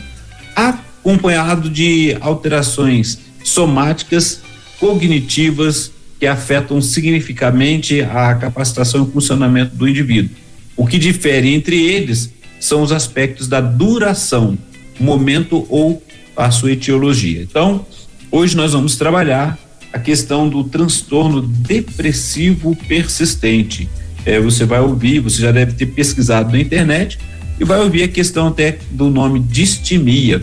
[0.56, 4.40] acompanhado de alterações somáticas,
[4.80, 10.34] cognitivas, que afetam significativamente a capacitação e funcionamento do indivíduo.
[10.74, 14.58] O que difere entre eles são os aspectos da duração,
[14.98, 16.02] momento ou
[16.36, 17.42] a sua etiologia.
[17.42, 17.86] Então,
[18.30, 19.58] hoje nós vamos trabalhar
[19.92, 23.88] a questão do transtorno depressivo persistente.
[24.24, 27.18] É, você vai ouvir, você já deve ter pesquisado na internet
[27.58, 30.42] e vai ouvir a questão até do nome distimia.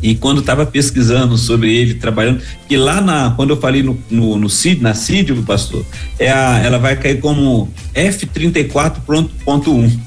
[0.00, 4.38] E quando estava pesquisando sobre ele, trabalhando, que lá na, quando eu falei no, no,
[4.38, 5.84] no CID, na CID, pastor,
[6.18, 9.98] é a, ela vai cair como F34.1.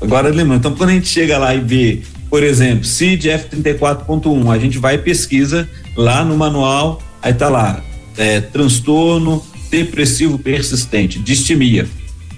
[0.00, 4.58] Agora lembrando, então quando a gente chega lá e vê por exemplo, CID F34.1, a
[4.58, 7.82] gente vai e pesquisa lá no manual Aí tá lá,
[8.16, 11.86] é, transtorno depressivo persistente, distimia,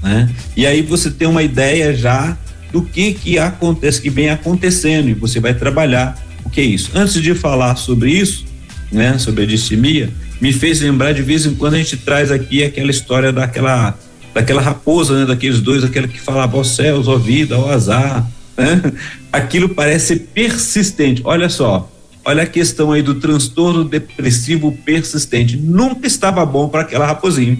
[0.03, 0.29] né?
[0.57, 2.37] E aí você tem uma ideia já
[2.73, 6.91] do que que acontece, que vem acontecendo e você vai trabalhar o que é isso.
[6.95, 8.45] Antes de falar sobre isso,
[8.91, 12.65] né, sobre a distimia, me fez lembrar de vez em quando a gente traz aqui
[12.65, 13.97] aquela história daquela
[14.33, 18.27] daquela raposa, né, daqueles dois, aquela que falava aos céus, ó vida, ó azar,
[18.61, 18.93] né?
[19.33, 21.23] Aquilo parece persistente.
[21.25, 21.91] Olha só,
[22.25, 25.57] olha a questão aí do transtorno depressivo persistente.
[25.57, 27.59] Nunca estava bom para aquela raposinha.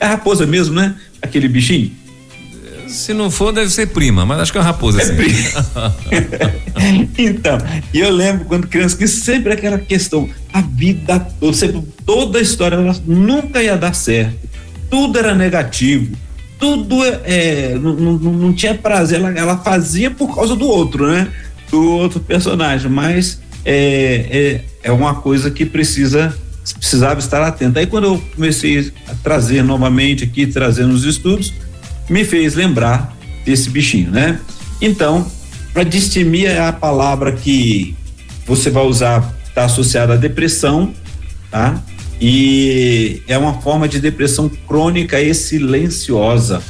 [0.00, 0.94] É a raposa mesmo, né?
[1.22, 1.92] Aquele bichinho.
[2.88, 5.00] Se não for, deve ser prima, mas acho que é uma raposa.
[5.00, 5.14] É assim.
[7.18, 7.58] então,
[7.92, 12.42] e eu lembro quando criança que sempre aquela questão, a vida toda, sempre, toda a
[12.42, 14.36] história nunca ia dar certo.
[14.90, 16.16] Tudo era negativo.
[16.64, 19.20] Tudo é, não, não, não tinha prazer.
[19.20, 21.30] Ela, ela fazia por causa do outro, né?
[21.70, 22.90] Do outro personagem.
[22.90, 26.34] Mas é, é, é uma coisa que precisa
[26.72, 27.78] precisava estar atento.
[27.78, 31.52] Aí quando eu comecei a trazer novamente aqui, trazendo os estudos,
[32.08, 34.40] me fez lembrar desse bichinho, né?
[34.80, 35.30] Então,
[35.74, 37.94] a distimia é a palavra que
[38.46, 40.94] você vai usar, está associada à depressão,
[41.50, 41.78] tá?
[42.26, 46.62] E é uma forma de depressão crônica e silenciosa,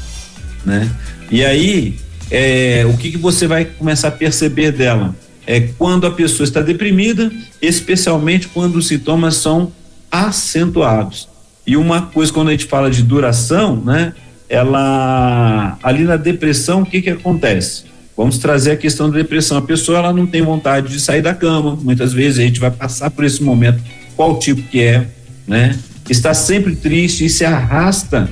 [0.66, 0.90] né?
[1.30, 1.94] E aí,
[2.28, 5.14] é, o que, que você vai começar a perceber dela?
[5.46, 7.30] É quando a pessoa está deprimida,
[7.62, 9.70] especialmente quando os sintomas são
[10.10, 11.28] acentuados.
[11.64, 14.12] E uma coisa, quando a gente fala de duração, né?
[14.48, 17.84] ela ali na depressão o que que acontece?
[18.16, 19.56] Vamos trazer a questão da depressão.
[19.56, 21.78] A pessoa ela não tem vontade de sair da cama.
[21.80, 23.80] Muitas vezes a gente vai passar por esse momento.
[24.16, 25.06] Qual tipo que é,
[25.46, 25.78] né?
[26.08, 28.28] Está sempre triste e se arrasta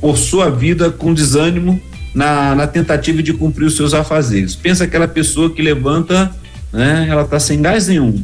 [0.00, 1.80] por sua vida com desânimo
[2.14, 4.54] na, na tentativa de cumprir os seus afazeres.
[4.54, 6.32] Pensa aquela pessoa que levanta,
[6.72, 7.06] né?
[7.08, 8.22] Ela está sem gás nenhum.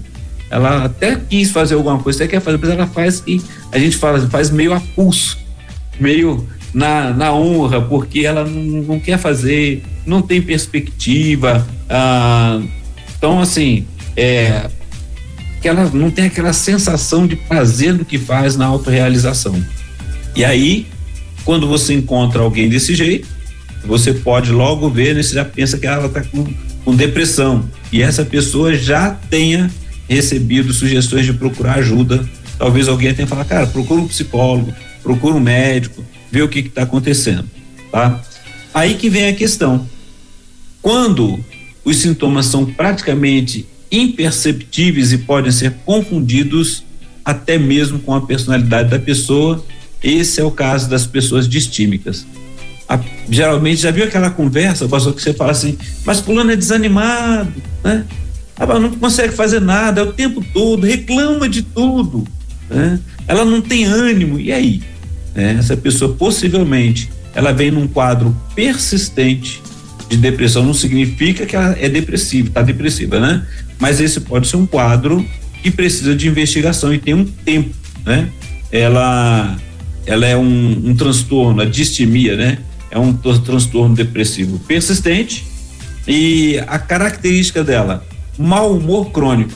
[0.50, 3.42] Ela até quis fazer alguma coisa, até quer fazer, mas ela faz e
[3.72, 5.38] a gente fala, faz meio a pulso,
[5.98, 11.66] meio na, na honra, porque ela não, não quer fazer, não tem perspectiva.
[11.88, 12.60] Ah,
[13.16, 14.68] então, assim, é,
[15.64, 19.64] que ela não tem aquela sensação de prazer do que faz na autorrealização.
[20.36, 20.86] E aí,
[21.42, 23.26] quando você encontra alguém desse jeito,
[23.82, 26.44] você pode logo ver, né, você já pensa que ela está com,
[26.84, 27.64] com depressão.
[27.90, 29.70] E essa pessoa já tenha
[30.06, 32.28] recebido sugestões de procurar ajuda.
[32.58, 34.70] Talvez alguém tenha falado, cara, procura um psicólogo,
[35.02, 37.48] procura um médico, ver o que está acontecendo,
[37.90, 38.22] tá?
[38.74, 39.88] Aí que vem a questão.
[40.82, 41.42] Quando
[41.82, 46.84] os sintomas são praticamente imperceptíveis e podem ser confundidos
[47.24, 49.64] até mesmo com a personalidade da pessoa,
[50.02, 52.26] esse é o caso das pessoas distímicas.
[52.88, 57.62] A, geralmente já viu aquela conversa, pastor, que você fala assim, mas fulano é desanimado,
[57.82, 58.04] né?
[58.56, 62.24] Ah, não consegue fazer nada, é o tempo todo, reclama de tudo,
[62.68, 63.00] né?
[63.26, 64.82] Ela não tem ânimo, e aí?
[65.34, 65.56] né?
[65.58, 69.60] Essa pessoa possivelmente ela vem num quadro persistente
[70.08, 73.46] de depressão, não significa que ela é depressiva, está depressiva, né?
[73.78, 75.24] Mas esse pode ser um quadro
[75.62, 78.28] que precisa de investigação e tem um tempo, né?
[78.70, 79.56] Ela,
[80.06, 82.58] ela é um, um transtorno, a distimia, né?
[82.90, 85.44] É um transtorno depressivo persistente
[86.06, 88.06] e a característica dela,
[88.38, 89.52] mau humor crônico.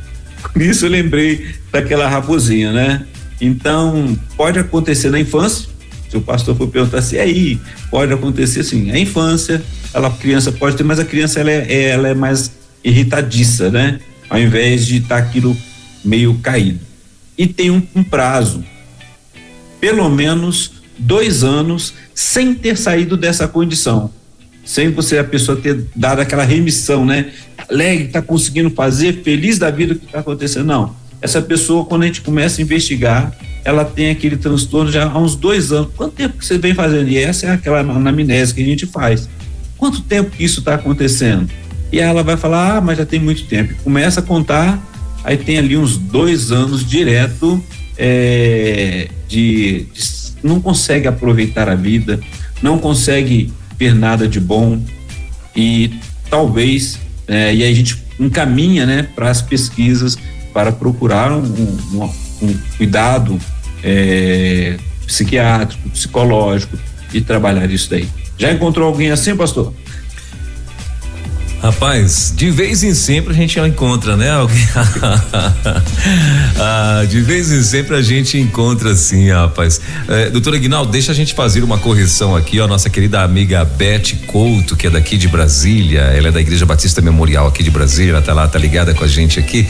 [0.52, 3.06] Por isso eu lembrei daquela raposinha, né?
[3.40, 5.68] Então, pode acontecer na infância,
[6.08, 7.60] se o pastor for perguntar assim, aí,
[7.90, 12.08] pode acontecer assim, a infância, ela, criança pode ter, mas a criança ela é, ela
[12.08, 12.52] é mais
[12.84, 14.00] irritadiça, né?
[14.28, 15.56] Ao invés de estar tá aquilo
[16.04, 16.80] meio caído.
[17.36, 18.64] E tem um, um prazo,
[19.80, 24.10] pelo menos dois anos, sem ter saído dessa condição
[24.62, 27.32] sem você a pessoa ter dado aquela remissão, né?
[27.68, 30.66] Alegre, tá conseguindo fazer, feliz da vida que está acontecendo.
[30.66, 35.18] Não essa pessoa, quando a gente começa a investigar, ela tem aquele transtorno já há
[35.18, 35.90] uns dois anos.
[35.96, 37.08] Quanto tempo que você vem fazendo?
[37.08, 39.28] E essa é aquela anamnese que a gente faz.
[39.80, 41.50] Quanto tempo que isso está acontecendo?
[41.90, 43.74] E ela vai falar, ah, mas já tem muito tempo.
[43.82, 44.78] Começa a contar,
[45.24, 47.64] aí tem ali uns dois anos direto
[47.96, 50.02] é, de, de
[50.42, 52.20] não consegue aproveitar a vida,
[52.62, 54.78] não consegue ver nada de bom
[55.56, 55.90] e
[56.28, 60.18] talvez é, e aí a gente encaminha, né, para as pesquisas
[60.52, 62.10] para procurar um, um,
[62.42, 63.38] um cuidado
[63.82, 66.78] é, psiquiátrico, psicológico
[67.14, 68.06] e trabalhar isso daí.
[68.40, 69.70] Já encontrou alguém assim, pastor?
[71.62, 74.30] Rapaz, de vez em sempre a gente encontra, né?
[76.62, 79.80] Ah, de vez em sempre a gente encontra sim, rapaz.
[80.08, 82.66] É, doutora Aguinaldo, deixa a gente fazer uma correção aqui, ó.
[82.66, 87.02] Nossa querida amiga Beth Couto, que é daqui de Brasília, ela é da Igreja Batista
[87.02, 89.66] Memorial aqui de Brasília, ela tá lá, tá ligada com a gente aqui.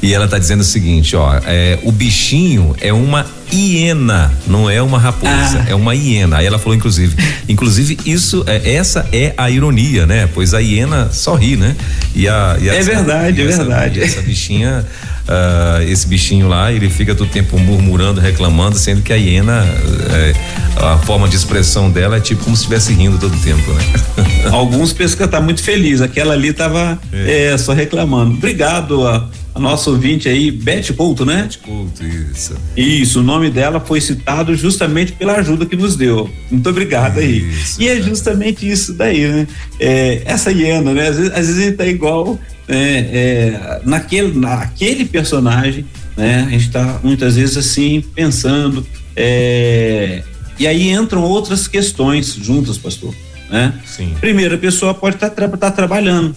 [0.00, 1.40] E ela tá dizendo o seguinte, ó.
[1.44, 5.70] É, o bichinho é uma hiena, não é uma raposa, ah.
[5.70, 6.38] é uma hiena.
[6.38, 7.14] Aí ela falou, inclusive,
[7.48, 10.28] inclusive isso, é, essa é a ironia, né?
[10.32, 11.76] Pois a hiena só ri, né?
[12.14, 14.02] E a, e a é verdade, é verdade.
[14.02, 14.84] Essa bichinha,
[15.28, 19.64] uh, esse bichinho lá, ele fica todo tempo murmurando, reclamando, sendo que a hiena,
[20.10, 20.34] é,
[20.76, 23.82] a forma de expressão dela é tipo como se estivesse rindo todo tempo, né?
[24.50, 27.52] Alguns pensam que tá muito feliz, aquela ali tava é.
[27.52, 28.34] É, só reclamando.
[28.34, 31.42] Obrigado a a nossa ouvinte aí, Beth Couto, né?
[31.42, 32.56] Beth Couto, isso.
[32.76, 36.30] Isso, o nome dela foi citado justamente pela ajuda que nos deu.
[36.50, 37.52] Muito obrigado aí.
[37.78, 39.46] E é justamente isso daí, né?
[39.78, 41.08] É, essa hiena, né?
[41.08, 45.84] Às vezes, às vezes a gente tá igual é, é, naquele, naquele personagem,
[46.16, 46.46] né?
[46.46, 50.22] A gente tá muitas vezes assim, pensando, é,
[50.58, 53.14] e aí entram outras questões juntas, pastor,
[53.50, 53.74] né?
[53.84, 54.14] Sim.
[54.18, 56.34] Primeiro, a pessoa pode estar tá, tá trabalhando,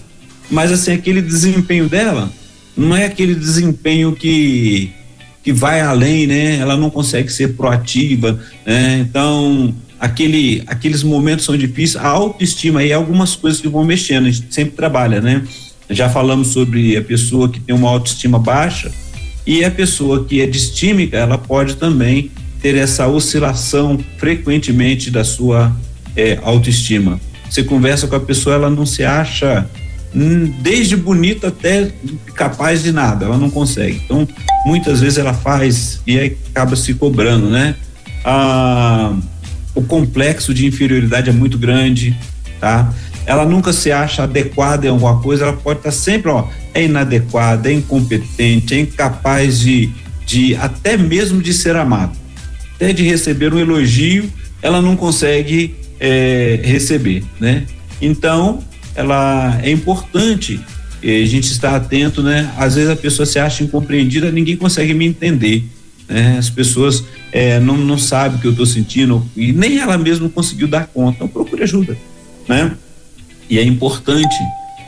[0.52, 2.30] mas assim, aquele desempenho dela
[2.76, 4.94] não é aquele desempenho que
[5.46, 6.56] que vai além, né?
[6.56, 8.98] Ela não consegue ser proativa, né?
[9.08, 14.26] Então, aquele, aqueles momentos são difíceis, a autoestima aí é algumas coisas que vão mexendo,
[14.26, 15.44] a gente sempre trabalha, né?
[15.88, 18.92] Já falamos sobre a pessoa que tem uma autoestima baixa
[19.46, 25.72] e a pessoa que é distímica, ela pode também ter essa oscilação frequentemente da sua
[26.16, 27.22] é, autoestima.
[27.48, 29.70] Você conversa com a pessoa, ela não se acha
[30.62, 31.92] desde bonita até
[32.34, 34.02] capaz de nada, ela não consegue.
[34.06, 34.28] Então,
[34.66, 37.76] muitas vezes ela faz e aí acaba se cobrando, né?
[38.24, 39.14] Ah,
[39.76, 42.18] o complexo de inferioridade é muito grande,
[42.62, 42.94] tá?
[43.26, 47.70] Ela nunca se acha adequada em alguma coisa, ela pode estar sempre, ó, é inadequada,
[47.70, 49.90] é incompetente, é incapaz de,
[50.26, 52.14] de até mesmo de ser amada,
[52.76, 57.64] até de receber um elogio, ela não consegue é, receber, né?
[58.02, 58.64] Então,
[58.96, 60.60] ela é importante
[61.04, 62.52] eh, a gente estar atento, né?
[62.58, 65.66] Às vezes a pessoa se acha incompreendida, ninguém consegue me entender.
[66.08, 66.38] Né?
[66.38, 70.30] As pessoas eh, não, não sabem o que eu estou sentindo e nem ela mesma
[70.30, 71.18] conseguiu dar conta.
[71.18, 71.98] Então procure ajuda,
[72.48, 72.72] né?
[73.50, 74.36] E é importante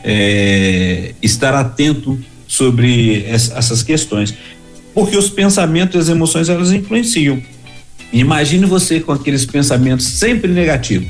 [0.04, 2.18] eh, estar atento
[2.48, 4.34] sobre essas questões,
[4.94, 7.42] porque os pensamentos e as emoções elas influenciam.
[8.14, 11.10] Imagine você com aqueles pensamentos sempre negativos,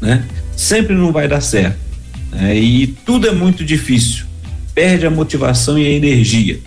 [0.00, 0.24] né?
[0.56, 1.85] Sempre não vai dar certo
[2.30, 2.56] né?
[2.56, 4.26] e tudo é muito difícil,
[4.74, 6.60] perde a motivação e a energia,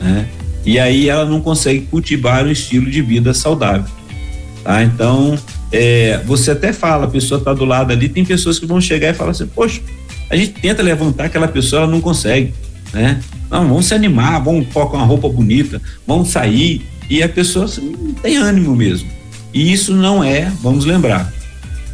[0.00, 0.28] né?
[0.64, 3.90] E aí ela não consegue cultivar um estilo de vida saudável,
[4.62, 4.82] tá?
[4.82, 5.38] Então,
[5.72, 9.10] é, você até fala, a pessoa está do lado ali, tem pessoas que vão chegar
[9.10, 9.80] e falar assim, poxa,
[10.28, 12.52] a gente tenta levantar aquela pessoa, ela não consegue,
[12.92, 13.20] né?
[13.50, 17.94] Não, vamos se animar, vamos colocar uma roupa bonita, vamos sair, e a pessoa assim,
[17.98, 19.08] não tem ânimo mesmo.
[19.54, 21.32] E isso não é, vamos lembrar,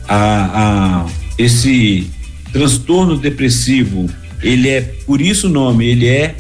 [0.09, 1.07] a, a
[1.39, 2.11] esse
[2.55, 4.09] transtorno depressivo,
[4.41, 6.37] ele é, por isso o nome, ele é,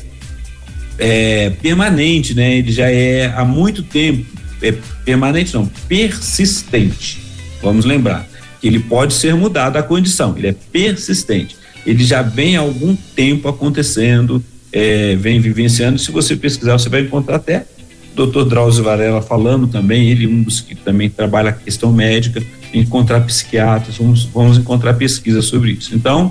[0.97, 2.57] é permanente, né?
[2.57, 4.25] Ele já é há muito tempo,
[4.63, 4.73] é
[5.05, 7.21] permanente não, persistente.
[7.61, 8.29] Vamos lembrar
[8.61, 11.57] que ele pode ser mudado a condição, ele é persistente.
[11.85, 15.99] Ele já vem há algum tempo acontecendo, é, vem vivenciando.
[15.99, 17.67] Se você pesquisar, você vai encontrar até
[18.15, 18.45] Dr.
[18.45, 23.97] Drauzio Varela falando também, ele um dos que também trabalha a questão médica, encontrar psiquiatras,
[23.97, 25.95] vamos, vamos encontrar pesquisas sobre isso.
[25.95, 26.31] Então,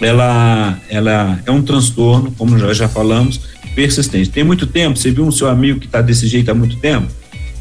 [0.00, 3.40] ela, ela é um transtorno, como já, já falamos,
[3.74, 4.30] persistente.
[4.30, 4.98] Tem muito tempo?
[4.98, 7.08] Você viu um seu amigo que está desse jeito há muito tempo?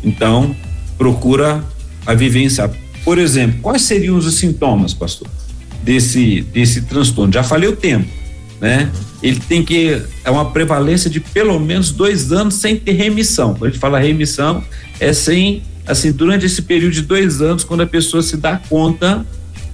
[0.04, 0.56] Então,
[0.98, 1.64] procura
[2.06, 2.70] a vivência.
[3.04, 5.28] Por exemplo, quais seriam os sintomas, pastor,
[5.84, 7.32] desse, desse transtorno?
[7.34, 8.08] Já falei o tempo,
[8.60, 8.92] né?
[9.22, 10.02] Ele tem que.
[10.24, 13.54] É uma prevalência de pelo menos dois anos sem ter remissão.
[13.54, 14.64] Quando a gente fala remissão,
[15.00, 19.26] é sem assim, durante esse período de dois anos, quando a pessoa se dá conta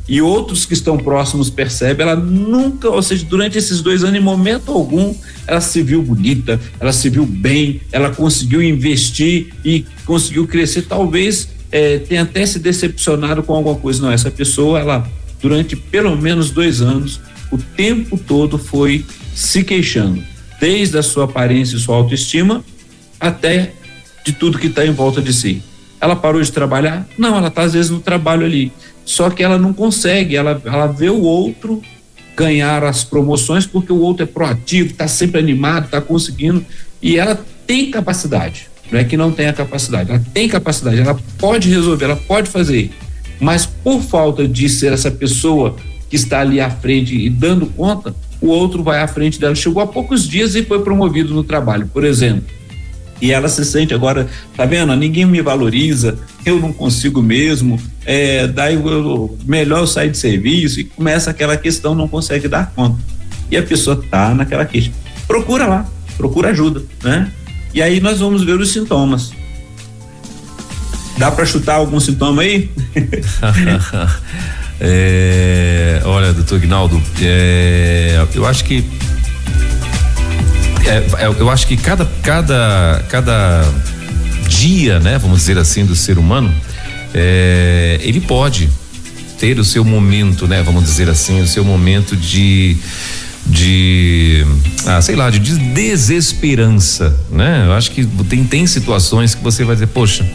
[0.08, 4.24] e outros que estão próximos percebem, ela nunca, ou seja, durante esses dois anos, em
[4.24, 5.14] momento algum,
[5.46, 10.84] ela se viu bonita, ela se viu bem, ela conseguiu investir e conseguiu crescer.
[10.84, 14.02] Talvez é, tenha até se decepcionado com alguma coisa.
[14.02, 15.06] Não, essa pessoa, ela,
[15.42, 17.20] durante pelo menos dois anos,
[17.56, 20.22] o tempo todo foi se queixando,
[20.60, 22.64] desde a sua aparência e sua autoestima,
[23.20, 23.72] até
[24.26, 25.64] de tudo que está em volta de si.
[26.02, 27.08] Ela parou de trabalhar?
[27.18, 28.72] Não, ela está às vezes no trabalho ali.
[29.06, 31.82] Só que ela não consegue, ela, ela vê o outro
[32.36, 36.66] ganhar as promoções porque o outro é proativo, está sempre animado, está conseguindo
[37.02, 38.68] e ela tem capacidade.
[38.92, 42.92] Não é que não tenha capacidade, ela tem capacidade, ela pode resolver, ela pode fazer.
[43.40, 45.76] Mas por falta de ser essa pessoa
[46.16, 49.54] que está ali à frente e dando conta, o outro vai à frente dela.
[49.54, 52.46] Chegou há poucos dias e foi promovido no trabalho, por exemplo.
[53.22, 54.96] E ela se sente agora, tá vendo?
[54.96, 60.80] Ninguém me valoriza, eu não consigo mesmo, é, daí eu, melhor eu sair de serviço
[60.80, 62.98] e começa aquela questão, não consegue dar conta.
[63.52, 64.92] E a pessoa tá naquela queixa.
[65.28, 65.86] Procura lá,
[66.18, 67.32] procura ajuda, né?
[67.74, 69.32] E aí nós vamos ver os sintomas.
[71.18, 72.70] Dá para chutar algum sintoma aí?
[74.80, 78.84] é, olha, doutor Ginaldo, é, eu acho que
[80.86, 83.66] é, é, eu acho que cada, cada, cada
[84.48, 86.54] dia, né, vamos dizer assim, do ser humano,
[87.14, 88.70] é, ele pode
[89.40, 92.78] ter o seu momento, né, vamos dizer assim, o seu momento de
[93.48, 94.44] de
[94.88, 97.66] ah, sei lá, de desesperança, né?
[97.68, 100.26] Eu acho que tem tem situações que você vai dizer, poxa,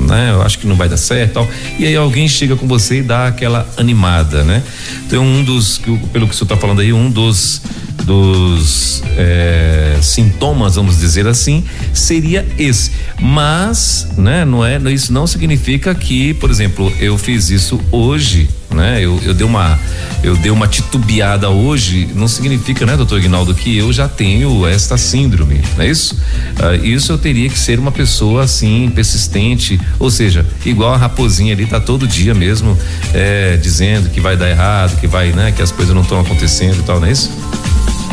[0.00, 0.30] né?
[0.32, 1.48] Eu acho que não vai dar certo, tal.
[1.78, 4.62] E aí alguém chega com você e dá aquela animada, né?
[5.06, 5.78] Então um dos,
[6.12, 7.62] pelo que o senhor está falando aí, um dos
[8.04, 12.92] dos é, sintomas, vamos dizer assim, seria esse.
[13.20, 18.98] Mas, né, não é, isso não significa que, por exemplo, eu fiz isso hoje, né?
[19.00, 19.78] Eu, eu dei uma
[20.22, 24.98] eu dei uma titubeada hoje, não significa, né, doutor Ignaldo, que eu já tenho esta
[24.98, 26.14] síndrome, não é isso?
[26.14, 31.54] Uh, isso eu teria que ser uma pessoa assim, persistente, ou seja, igual a raposinha
[31.54, 32.78] ali, tá todo dia mesmo
[33.14, 36.78] é, dizendo que vai dar errado, que vai, né, que as coisas não estão acontecendo
[36.78, 37.30] e tal, não é isso?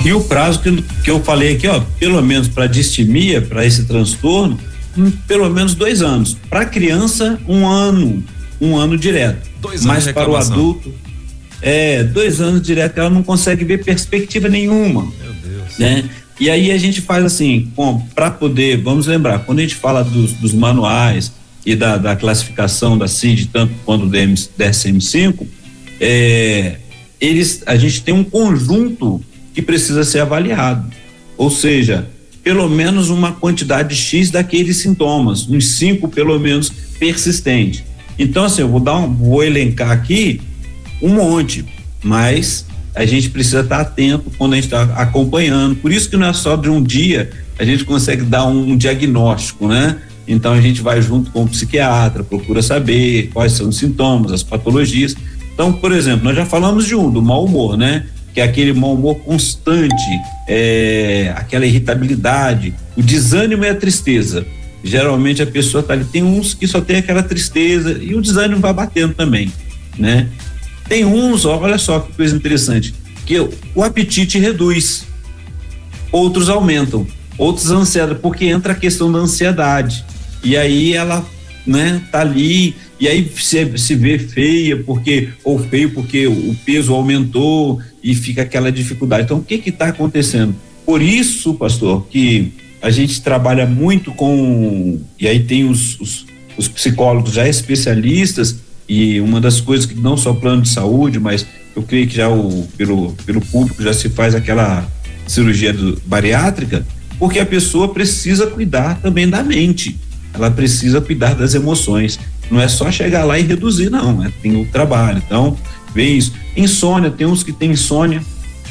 [0.06, 3.86] E o prazo que, que eu falei aqui, ó, pelo menos para distimia, para esse
[3.86, 4.58] transtorno,
[4.98, 6.38] um, pelo menos dois anos.
[6.50, 8.24] Para criança, um ano,
[8.60, 9.48] um ano direto.
[9.62, 10.94] Dois anos Mas para o adulto,
[11.62, 15.02] é, dois anos direto, ela não consegue ver perspectiva nenhuma.
[15.22, 15.78] Meu Deus.
[15.78, 16.10] Né?
[16.40, 17.72] E aí a gente faz assim,
[18.14, 21.32] para poder, vamos lembrar, quando a gente fala dos, dos manuais
[21.66, 25.48] e da, da, classificação da CID, tanto quanto do DSM-5,
[26.00, 26.78] é,
[27.20, 29.20] eles, a gente tem um conjunto
[29.58, 30.88] que precisa ser avaliado.
[31.36, 32.08] Ou seja,
[32.44, 37.84] pelo menos uma quantidade X daqueles sintomas, uns cinco pelo menos persistentes.
[38.20, 40.40] Então, assim, eu vou dar um, vou elencar aqui
[41.02, 41.66] um monte,
[42.04, 45.76] mas a gente precisa estar atento quando a gente está acompanhando.
[45.78, 48.78] Por isso que não é só de um dia a gente consegue dar um, um
[48.78, 49.98] diagnóstico, né?
[50.28, 54.44] Então a gente vai junto com o psiquiatra, procura saber quais são os sintomas, as
[54.44, 55.16] patologias.
[55.52, 58.06] Então, por exemplo, nós já falamos de um, do mau humor, né?
[58.38, 59.96] Que é aquele mau humor constante,
[60.48, 64.46] é, aquela irritabilidade, o desânimo e a tristeza.
[64.84, 68.62] Geralmente a pessoa tá ali, tem uns que só tem aquela tristeza e o desânimo
[68.62, 69.52] vai batendo também,
[69.98, 70.28] né?
[70.88, 72.94] Tem uns, olha só que coisa interessante,
[73.26, 73.40] que
[73.74, 75.08] o apetite reduz,
[76.12, 77.08] outros aumentam,
[77.40, 80.06] outros ansiedade, porque entra a questão da ansiedade.
[80.44, 81.26] E aí ela,
[81.66, 86.94] né, tá ali, e aí se, se vê feia, porque, ou feio porque o peso
[86.94, 89.24] aumentou e fica aquela dificuldade.
[89.24, 90.56] Então, o que que tá acontecendo?
[90.86, 96.26] Por isso, pastor, que a gente trabalha muito com, e aí tem os, os,
[96.58, 101.46] os psicólogos já especialistas, e uma das coisas que não só plano de saúde, mas
[101.76, 104.90] eu creio que já o, pelo, pelo público já se faz aquela
[105.28, 106.88] cirurgia do, bariátrica,
[107.20, 110.00] porque a pessoa precisa cuidar também da mente.
[110.34, 112.18] Ela precisa cuidar das emoções.
[112.50, 114.24] Não é só chegar lá e reduzir, não.
[114.24, 115.22] É, tem o trabalho.
[115.26, 115.58] Então,
[116.56, 118.22] Insônia, tem uns que têm insônia,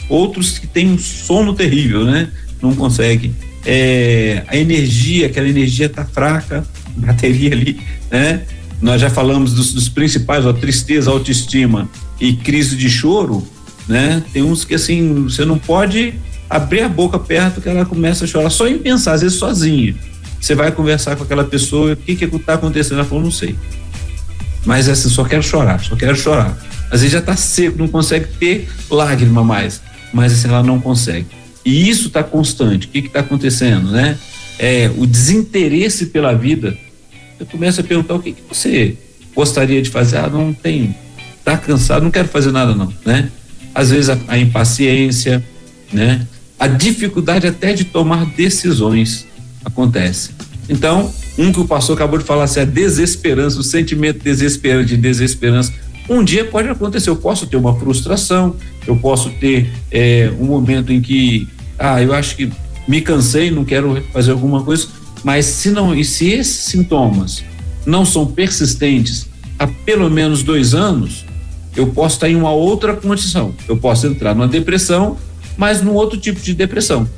[0.09, 2.31] outros que têm um sono terrível, né?
[2.63, 3.35] Não conseguem.
[3.65, 6.67] É, a energia, aquela energia tá fraca,
[6.97, 8.43] bateria ali, né?
[8.81, 11.89] nós já falamos dos, dos principais, a tristeza, autoestima
[12.21, 13.47] e crise de choro,
[13.89, 14.23] né?
[14.33, 16.15] Tem uns que assim, você não pode
[16.49, 19.95] abrir a boca perto que ela começa a chorar só em pensar, às vezes sozinha.
[20.41, 22.99] Você vai conversar com aquela pessoa, o que que está acontecendo?
[22.99, 23.57] Ela falou, não sei.
[24.65, 26.57] Mas assim, só quero chorar, só quero chorar.
[26.91, 29.81] Às vezes já está seco, não consegue ter lágrima mais,
[30.13, 31.27] mas assim, ela não consegue.
[31.65, 32.87] E isso está constante.
[32.87, 34.17] O que está acontecendo, né?
[34.59, 36.77] É o desinteresse pela vida
[37.39, 38.97] eu começo a perguntar o que, que você
[39.35, 40.19] gostaria de fazer.
[40.19, 40.95] Ah, não tem,
[41.45, 43.31] tá cansado, não quero fazer nada não, né?
[43.75, 45.45] Às vezes a, a impaciência,
[45.93, 46.27] né?
[46.59, 49.27] A dificuldade até de tomar decisões
[49.65, 50.31] acontece.
[50.69, 54.97] Então, um que o pastor acabou de falar, assim, a desesperança, o sentimento desesperante de
[54.97, 55.73] desesperança.
[56.09, 58.55] Um dia pode acontecer, eu posso ter uma frustração,
[58.87, 61.49] eu posso ter é, um momento em que,
[61.79, 62.51] ah, eu acho que
[62.87, 64.87] me cansei, não quero fazer alguma coisa,
[65.25, 67.43] mas se não, e se esses sintomas
[67.85, 69.27] não são persistentes
[69.59, 71.25] há pelo menos dois anos,
[71.75, 73.55] eu posso estar em uma outra condição.
[73.69, 75.17] Eu posso entrar numa depressão,
[75.57, 77.09] mas num outro tipo de depressão.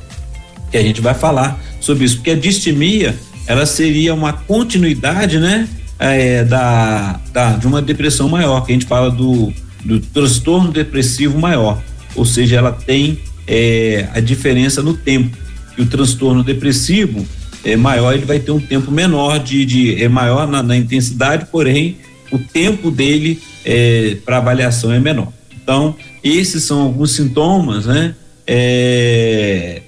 [0.70, 3.16] Que a gente vai falar sobre isso, porque a distimia
[3.46, 5.66] ela seria uma continuidade, né,
[5.98, 9.52] é, da, da, de uma depressão maior, que a gente fala do,
[9.84, 11.82] do transtorno depressivo maior,
[12.14, 15.36] ou seja, ela tem é, a diferença no tempo.
[15.76, 17.26] E o transtorno depressivo
[17.64, 21.46] é maior, ele vai ter um tempo menor de, de é maior na, na intensidade,
[21.50, 21.96] porém
[22.30, 25.32] o tempo dele é, para avaliação é menor.
[25.62, 28.14] Então, esses são alguns sintomas, né?
[28.46, 29.82] É,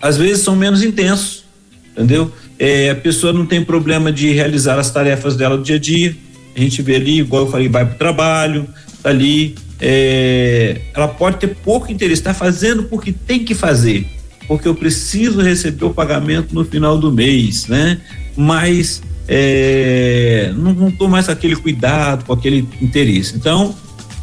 [0.00, 1.44] às vezes são menos intensos,
[1.92, 2.32] entendeu?
[2.60, 6.14] É, a pessoa não tem problema de realizar as tarefas dela do dia a dia.
[6.54, 8.68] A gente vê ali, igual eu falei, vai para o trabalho,
[9.02, 9.54] tá ali.
[9.80, 14.06] É, ela pode ter pouco interesse, está fazendo porque tem que fazer,
[14.46, 17.98] porque eu preciso receber o pagamento no final do mês, né?
[18.36, 23.36] Mas é, não estou mais com aquele cuidado, com aquele interesse.
[23.36, 23.74] Então,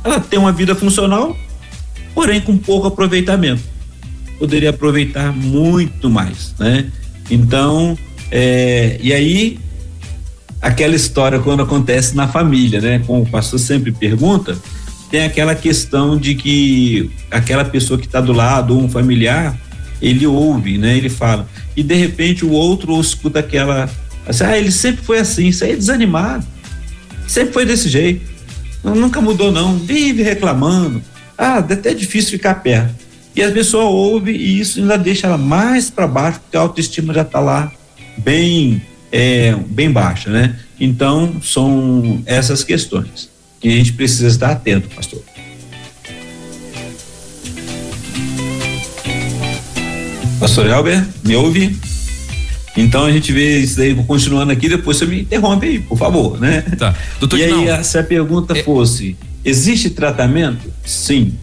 [0.03, 1.35] ela tem uma vida funcional,
[2.13, 3.63] porém com pouco aproveitamento.
[4.37, 6.91] Poderia aproveitar muito mais, né?
[7.31, 7.97] Então,
[8.31, 9.59] é, e aí,
[10.61, 13.01] aquela história quando acontece na família, né?
[13.05, 14.57] Como o pastor sempre pergunta,
[15.09, 19.57] tem aquela questão de que aquela pessoa que está do lado, um familiar,
[20.01, 20.97] ele ouve, né?
[20.97, 21.47] Ele fala.
[21.75, 23.89] E de repente o outro escuta aquela
[24.27, 26.45] Assim, ah, ele sempre foi assim, isso aí é desanimado.
[27.27, 28.29] Sempre foi desse jeito.
[28.83, 29.77] Nunca mudou, não.
[29.77, 31.01] Vive reclamando.
[31.37, 32.93] Ah, até é difícil ficar perto.
[33.33, 37.13] E a pessoa ouve e isso ainda deixa ela mais para baixo, porque a autoestima
[37.13, 37.71] já está lá
[38.17, 40.55] bem, é, bem baixa, né?
[40.79, 45.21] Então, são essas questões que a gente precisa estar atento, pastor.
[50.39, 51.75] Pastor Elber, me ouve?
[52.77, 56.39] Então a gente vê isso daí, continuando aqui, depois você me interrompe aí, por favor,
[56.39, 56.61] né?
[56.77, 56.95] Tá.
[57.19, 58.61] Doutor e aí, se a pergunta é...
[58.61, 60.71] fosse, existe tratamento?
[60.85, 61.33] Sim.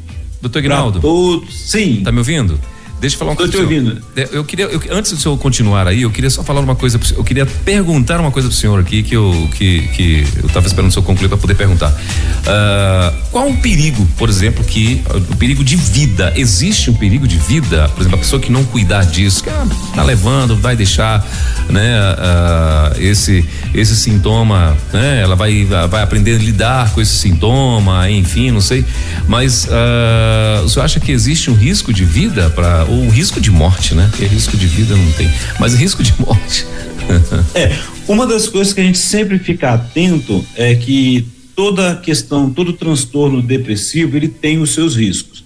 [0.40, 1.00] Doutor Ignaldo.
[1.00, 2.02] Todos, sim.
[2.04, 2.58] Tá me ouvindo?
[3.04, 3.52] Deixa eu falar Tô coisa.
[3.52, 4.02] Tô te ouvindo.
[4.16, 6.98] É, eu queria, eu, antes do senhor continuar aí, eu queria só falar uma coisa.
[7.14, 10.88] Eu queria perguntar uma coisa pro senhor aqui que eu que, que eu estava esperando
[10.88, 11.90] o senhor concluir para poder perguntar.
[11.90, 16.32] Uh, qual o perigo, por exemplo, que o perigo de vida?
[16.34, 17.90] Existe um perigo de vida?
[17.90, 21.26] Por exemplo, a pessoa que não cuidar disso, que ah, tá levando, vai deixar,
[21.68, 25.20] né, uh, esse esse sintoma, né?
[25.20, 28.82] Ela vai vai aprender a lidar com esse sintoma, enfim, não sei.
[29.28, 33.50] Mas uh, o senhor acha que existe um risco de vida para ou risco de
[33.50, 34.06] morte, né?
[34.10, 36.64] Porque risco de vida não tem, mas risco de morte.
[37.54, 37.76] é,
[38.06, 41.26] uma das coisas que a gente sempre fica atento é que
[41.56, 45.44] toda questão, todo transtorno depressivo, ele tem os seus riscos.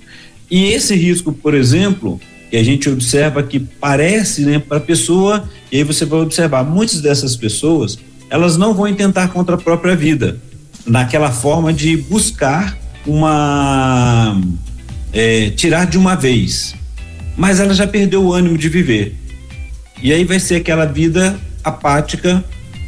[0.51, 2.21] E esse risco, por exemplo,
[2.51, 6.65] que a gente observa que parece, né, para a pessoa, e aí você vai observar,
[6.65, 7.99] muitas dessas pessoas,
[8.31, 10.41] elas não vão tentar contra a própria vida,
[10.87, 14.41] naquela forma de buscar uma
[15.13, 16.78] é, tirar de uma vez
[17.39, 19.15] mas ela já perdeu o ânimo de viver.
[20.03, 22.45] E aí vai ser aquela vida apática,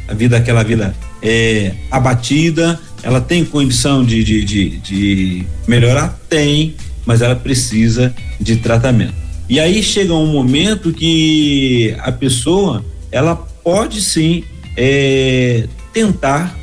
[0.09, 2.77] a vida, aquela vida é, abatida.
[3.01, 6.19] Ela tem condição de, de, de, de melhorar?
[6.29, 6.75] Tem,
[7.05, 9.13] mas ela precisa de tratamento.
[9.49, 14.43] E aí chega um momento que a pessoa ela pode sim
[14.77, 16.57] é, tentar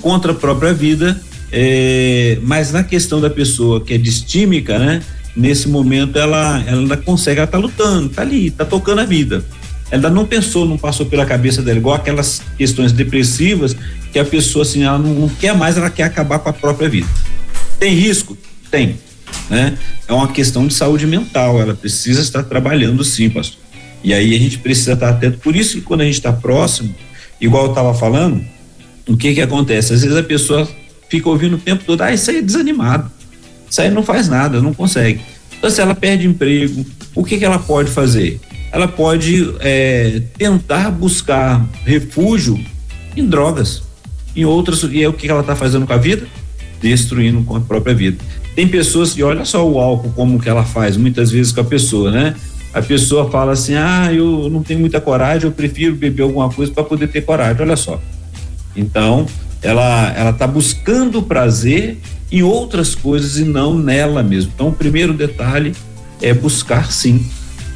[0.00, 1.20] contra a própria vida,
[1.52, 5.02] é, mas na questão da pessoa que é distímica, né?
[5.36, 9.44] Nesse momento ela, ela ainda consegue, ela tá lutando, tá ali, tá tocando a vida.
[9.90, 13.76] Ela não pensou, não passou pela cabeça dela, igual aquelas questões depressivas
[14.12, 16.88] que a pessoa assim, ela não, não quer mais, ela quer acabar com a própria
[16.88, 17.08] vida.
[17.78, 18.36] Tem risco?
[18.70, 18.96] Tem.
[19.50, 19.76] Né?
[20.08, 23.60] É uma questão de saúde mental, ela precisa estar trabalhando sim, pastor.
[24.02, 25.38] E aí a gente precisa estar atento.
[25.38, 26.94] Por isso que quando a gente está próximo,
[27.40, 28.44] igual eu estava falando,
[29.06, 29.92] o que que acontece?
[29.92, 30.68] Às vezes a pessoa
[31.08, 33.10] fica ouvindo o tempo todo, ah, isso aí é desanimado.
[33.68, 35.20] Isso aí não faz nada, não consegue.
[35.56, 36.84] Então, se ela perde emprego,
[37.14, 38.40] o que, que ela pode fazer?
[38.70, 42.58] Ela pode é, tentar buscar refúgio
[43.16, 43.82] em drogas,
[44.34, 44.82] em outras.
[44.84, 46.26] E é o que ela está fazendo com a vida?
[46.80, 48.18] Destruindo com a própria vida.
[48.54, 51.64] Tem pessoas que, olha só o álcool, como que ela faz, muitas vezes com a
[51.64, 52.34] pessoa, né?
[52.72, 56.72] A pessoa fala assim: ah, eu não tenho muita coragem, eu prefiro beber alguma coisa
[56.72, 57.62] para poder ter coragem.
[57.62, 58.00] Olha só.
[58.76, 59.26] Então,
[59.62, 61.98] ela ela está buscando prazer
[62.34, 64.50] em outras coisas e não nela mesmo.
[64.52, 65.72] Então, o primeiro detalhe
[66.20, 67.24] é buscar sim,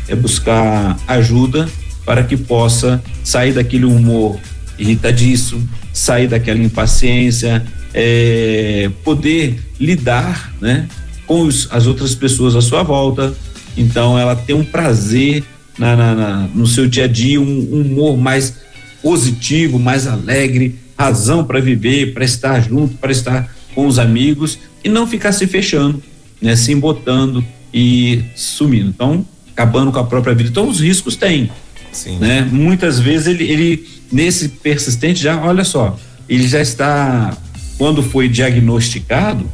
[0.08, 1.68] é buscar ajuda
[2.04, 4.36] para que possa sair daquele humor
[4.76, 10.88] irritadiço, sair daquela impaciência, é, poder lidar, né,
[11.24, 13.32] com os, as outras pessoas à sua volta.
[13.76, 15.44] Então, ela tem um prazer
[15.78, 18.56] na, na, na no seu dia a dia, um, um humor mais
[19.00, 24.88] positivo, mais alegre, razão para viver, para estar junto, para estar com os amigos e
[24.88, 26.02] não ficar se fechando,
[26.42, 28.88] né, se embotando e sumindo.
[28.88, 30.50] Então, acabando com a própria vida.
[30.50, 31.48] Então, os riscos tem.
[31.92, 32.18] Sim.
[32.18, 32.40] Né?
[32.50, 35.96] Muitas vezes ele, ele, nesse persistente, já, olha só,
[36.28, 37.38] ele já está,
[37.78, 39.48] quando foi diagnosticado,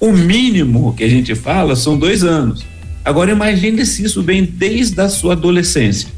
[0.00, 2.64] o mínimo que a gente fala são dois anos.
[3.04, 6.08] Agora imagine se isso vem desde a sua adolescência.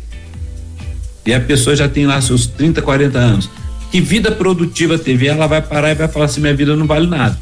[1.26, 3.50] E a pessoa já tem lá seus 30, 40 anos.
[3.94, 5.28] Que vida produtiva teve?
[5.28, 7.38] Ela vai parar e vai falar assim: minha vida não vale nada.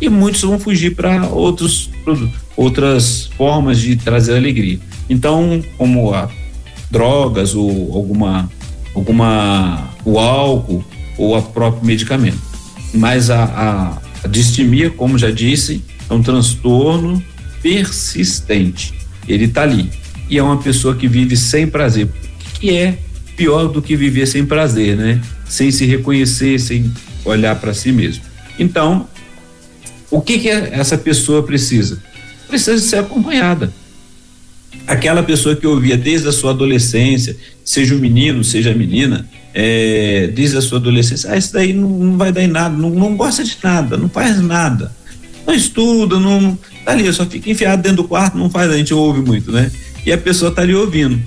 [0.00, 1.90] E muitos vão fugir para outros
[2.56, 4.78] outras formas de trazer alegria.
[5.10, 6.30] Então, como a
[6.92, 8.48] drogas ou alguma
[8.94, 10.84] alguma o álcool
[11.18, 12.38] ou a próprio medicamento.
[12.94, 17.20] Mas a, a, a distimia, como já disse, é um transtorno
[17.60, 18.94] persistente.
[19.26, 19.90] Ele está ali.
[20.30, 22.06] E é uma pessoa que vive sem prazer.
[22.06, 22.96] O que é
[23.36, 25.20] pior do que viver sem prazer, né?
[25.48, 26.92] Sem se reconhecer, sem
[27.24, 28.24] olhar para si mesmo.
[28.58, 29.08] Então,
[30.10, 32.02] o que, que essa pessoa precisa?
[32.48, 33.72] Precisa ser acompanhada.
[34.86, 40.28] Aquela pessoa que ouvia desde a sua adolescência, seja o menino, seja a menina, é,
[40.28, 43.16] desde a sua adolescência, ah, isso daí não, não vai dar em nada, não, não,
[43.16, 44.94] gosta de nada, não faz nada,
[45.46, 46.56] não estuda, não.
[46.84, 49.72] Tá ali, só fica enfiado dentro do quarto, não faz, a gente ouve muito, né?
[50.04, 51.20] E a pessoa tá ali ouvindo.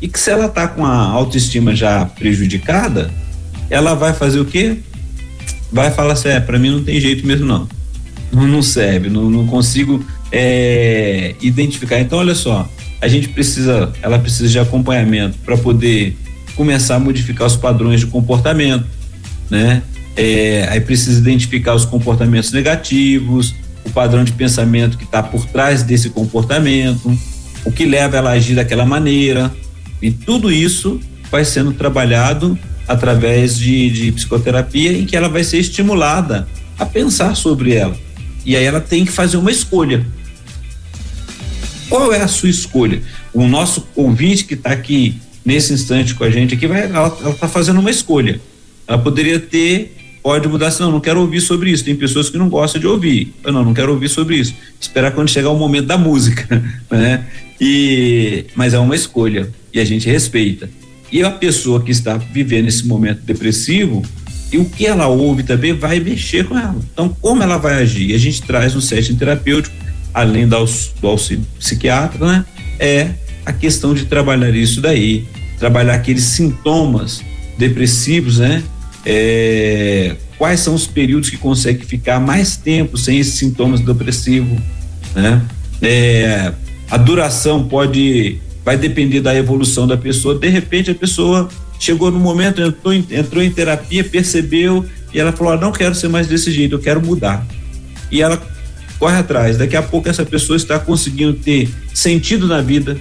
[0.00, 3.10] E que se ela tá com a autoestima já prejudicada,
[3.72, 4.76] ela vai fazer o quê?
[5.72, 7.66] Vai falar assim, é, pra mim não tem jeito mesmo não.
[8.30, 11.98] Não, não serve, não, não consigo é, identificar.
[11.98, 12.68] Então, olha só,
[13.00, 16.18] a gente precisa, ela precisa de acompanhamento para poder
[16.54, 18.84] começar a modificar os padrões de comportamento,
[19.48, 19.82] né?
[20.14, 23.54] É, aí precisa identificar os comportamentos negativos,
[23.86, 27.18] o padrão de pensamento que está por trás desse comportamento,
[27.64, 29.50] o que leva ela a agir daquela maneira.
[30.02, 31.00] E tudo isso
[31.30, 36.46] vai sendo trabalhado através de, de psicoterapia, em que ela vai ser estimulada
[36.78, 37.96] a pensar sobre ela.
[38.44, 40.04] E aí ela tem que fazer uma escolha.
[41.88, 43.02] Qual é a sua escolha?
[43.32, 47.48] O nosso ouvinte que está aqui nesse instante com a gente aqui, vai, ela está
[47.48, 48.40] fazendo uma escolha.
[48.86, 51.84] Ela poderia ter, pode mudar assim, não, não quero ouvir sobre isso.
[51.84, 53.34] Tem pessoas que não gostam de ouvir.
[53.44, 54.54] Eu não, não quero ouvir sobre isso.
[54.80, 57.26] Esperar quando chegar o momento da música, né?
[57.60, 60.68] E, mas é uma escolha e a gente respeita.
[61.12, 64.02] E a pessoa que está vivendo esse momento depressivo,
[64.50, 66.76] e o que ela ouve também vai mexer com ela.
[66.92, 68.14] Então, como ela vai agir?
[68.14, 69.74] A gente traz no setting terapêutico,
[70.12, 72.44] além do auxílio psiquiatra, né?
[72.78, 73.10] É
[73.44, 75.26] a questão de trabalhar isso daí,
[75.58, 77.22] trabalhar aqueles sintomas
[77.58, 78.62] depressivos, né?
[79.04, 84.58] É, quais são os períodos que consegue ficar mais tempo sem esses sintomas depressivos,
[85.14, 85.42] né?
[85.80, 86.52] É,
[86.90, 90.38] a duração pode, vai depender da evolução da pessoa.
[90.38, 91.48] De repente a pessoa
[91.78, 96.08] chegou no momento, entrou, entrou em terapia, percebeu e ela falou: ah, não quero ser
[96.08, 97.46] mais desse jeito, eu quero mudar.
[98.10, 98.40] E ela
[98.98, 99.58] corre atrás.
[99.58, 102.96] Daqui a pouco essa pessoa está conseguindo ter sentido na vida,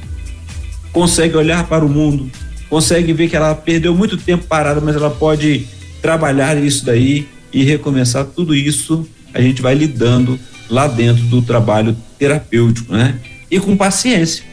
[0.91, 2.29] consegue olhar para o mundo,
[2.69, 5.67] consegue ver que ela perdeu muito tempo parada, mas ela pode
[6.01, 9.07] trabalhar isso daí e recomeçar tudo isso.
[9.33, 10.39] A gente vai lidando
[10.69, 13.19] lá dentro do trabalho terapêutico, né?
[13.49, 14.50] E com paciência.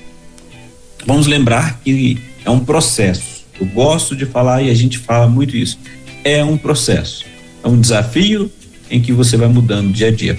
[1.09, 3.47] Vamos lembrar que é um processo.
[3.59, 5.79] Eu gosto de falar e a gente fala muito isso.
[6.23, 7.25] É um processo,
[7.65, 8.53] é um desafio
[8.91, 10.39] em que você vai mudando dia a dia.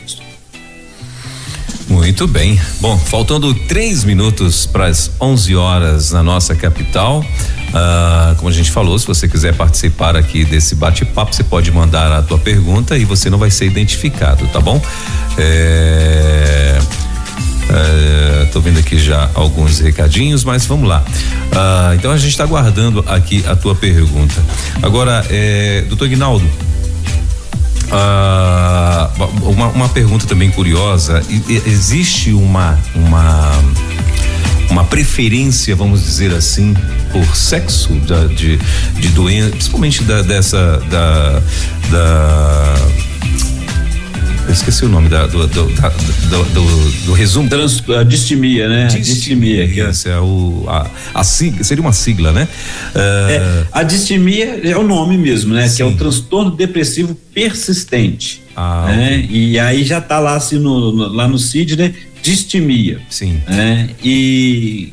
[1.87, 2.61] Muito bem.
[2.79, 7.25] Bom, faltando três minutos para as 11 horas na nossa capital.
[7.73, 12.11] Ah, como a gente falou, se você quiser participar aqui desse bate-papo, você pode mandar
[12.11, 14.79] a tua pergunta e você não vai ser identificado, tá bom?
[15.35, 16.79] É,
[17.69, 21.03] é, tô vendo aqui já alguns recadinhos, mas vamos lá.
[21.55, 24.35] Ah, então a gente está aguardando aqui a tua pergunta.
[24.81, 26.45] Agora, é, doutor Guinaldo,
[27.91, 29.09] ah,
[29.43, 31.21] uma, uma pergunta também curiosa:
[31.65, 33.51] existe uma uma
[34.69, 36.75] uma preferência, vamos dizer assim,
[37.11, 38.57] por sexo da, de,
[38.99, 41.41] de doença, principalmente da, dessa da,
[41.89, 42.75] da
[44.49, 47.47] eu esqueci o nome da, do, do, da, do, do, do, resumo.
[47.47, 48.87] Trans, a distimia, né?
[48.87, 49.67] Distimia.
[49.67, 52.47] distimia é o, a, a sigla, seria uma sigla, né?
[52.95, 55.67] Uh, é, a distimia é o nome mesmo, né?
[55.67, 55.75] Sim.
[55.75, 58.41] Que é o transtorno depressivo persistente.
[58.55, 59.27] Ah, né?
[59.29, 61.93] E aí já tá lá assim no, no, lá no CID, né?
[62.23, 62.99] Distimia.
[63.07, 63.39] Sim.
[63.47, 63.91] Né?
[64.03, 64.91] E,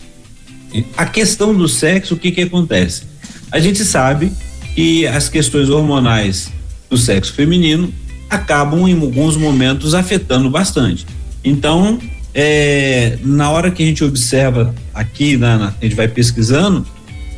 [0.75, 3.05] e a questão do sexo, o que que acontece?
[3.51, 4.31] A gente sabe
[4.75, 6.53] que as questões hormonais
[6.91, 7.91] do sexo feminino
[8.29, 11.07] acabam em alguns momentos afetando bastante.
[11.45, 11.99] Então,
[12.35, 16.87] é, na hora que a gente observa aqui, na, na, a gente vai pesquisando,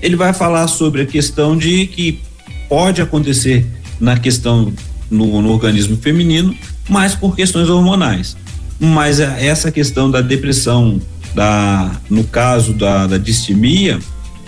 [0.01, 2.21] ele vai falar sobre a questão de que
[2.69, 3.67] pode acontecer
[4.01, 4.73] na questão
[5.11, 6.55] no, no organismo feminino,
[6.89, 8.37] mas por questões hormonais.
[8.79, 11.01] Mas essa questão da depressão,
[11.35, 13.99] da, no caso da, da distimia,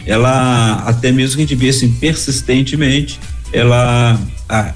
[0.06, 3.18] ela até mesmo que a gente vê assim persistentemente,
[3.52, 4.18] ela
[4.48, 4.72] a,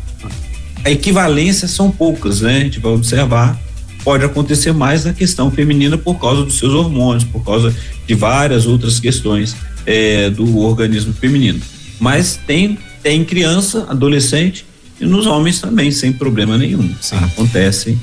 [0.84, 2.58] a equivalência são poucas, né?
[2.58, 3.58] A gente vai observar
[4.04, 7.74] pode acontecer mais na questão feminina por causa dos seus hormônios, por causa
[8.06, 9.56] de várias outras questões
[9.86, 11.60] é, do organismo feminino.
[11.98, 14.66] Mas tem, tem criança, adolescente
[15.00, 16.94] e nos homens também, sem problema nenhum.
[17.00, 17.16] Sim.
[17.16, 17.98] Acontece.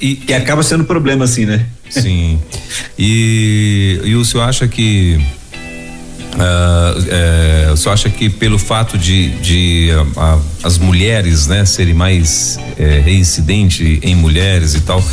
[0.00, 1.66] E, que acaba sendo problema assim, né?
[1.88, 2.40] Sim.
[2.98, 5.24] E, e o senhor acha que
[6.34, 11.92] Uh, o senhor acha que pelo fato de, de uh, uh, as mulheres né, serem
[11.92, 15.04] mais é, reincidente em mulheres e tal,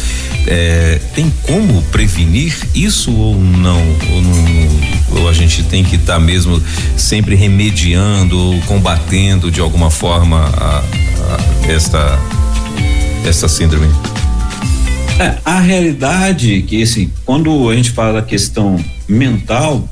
[0.48, 3.82] é, tem como prevenir isso ou não?
[4.12, 6.62] Ou, não, ou a gente tem que estar tá mesmo
[6.96, 12.20] sempre remediando ou combatendo de alguma forma a, a esta,
[13.26, 13.88] esta síndrome?
[15.20, 19.90] É, a realidade que assim, quando a gente fala da questão mental,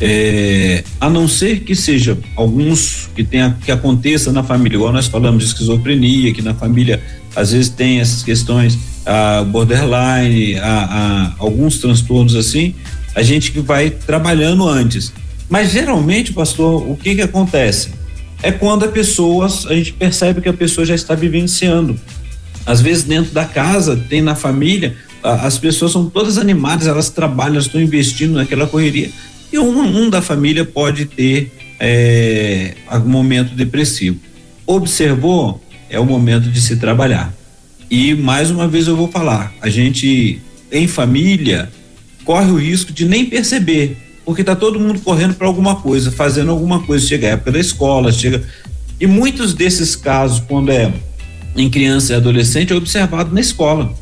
[0.00, 5.06] é, a não ser que seja alguns que tenha que aconteça na família, igual nós
[5.06, 7.02] falamos de esquizofrenia, que na família
[7.36, 12.74] às vezes tem essas questões, a borderline, a, a alguns transtornos assim,
[13.14, 15.12] a gente que vai trabalhando antes.
[15.50, 17.90] Mas geralmente, pastor, o que que acontece?
[18.42, 22.00] É quando a pessoa, a gente percebe que a pessoa já está vivenciando.
[22.64, 27.54] Às vezes dentro da casa, tem na família, as pessoas são todas animadas, elas trabalham,
[27.54, 29.10] elas estão investindo naquela correria
[29.52, 32.74] e um, um da família pode ter é,
[33.04, 34.18] momento depressivo.
[34.66, 35.62] Observou?
[35.88, 37.34] É o momento de se trabalhar.
[37.90, 40.40] E mais uma vez eu vou falar, a gente
[40.70, 41.68] em família
[42.24, 46.52] corre o risco de nem perceber, porque tá todo mundo correndo para alguma coisa, fazendo
[46.52, 48.44] alguma coisa, chega a época da escola, chega
[49.00, 50.92] e muitos desses casos quando é
[51.56, 53.92] em criança e adolescente é observado na escola.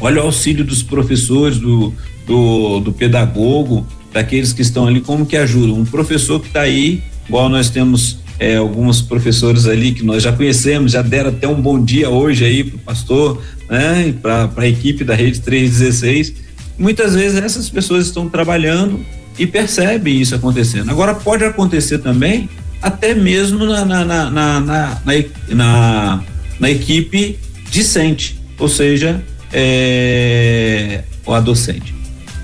[0.00, 1.94] Olha o auxílio dos professores, do,
[2.26, 5.78] do, do pedagogo, daqueles que estão ali, como que ajudam.
[5.78, 10.32] Um professor que está aí, igual nós temos é, alguns professores ali que nós já
[10.32, 14.66] conhecemos, já deram até um bom dia hoje aí para o pastor, né, para a
[14.66, 16.34] equipe da Rede 316.
[16.78, 19.00] Muitas vezes essas pessoas estão trabalhando
[19.38, 20.90] e percebem isso acontecendo.
[20.90, 22.48] Agora, pode acontecer também,
[22.80, 25.00] até mesmo na, na, na, na,
[25.48, 26.24] na,
[26.58, 27.38] na, equipe
[27.70, 31.94] discente, ou seja, é, o adolescente.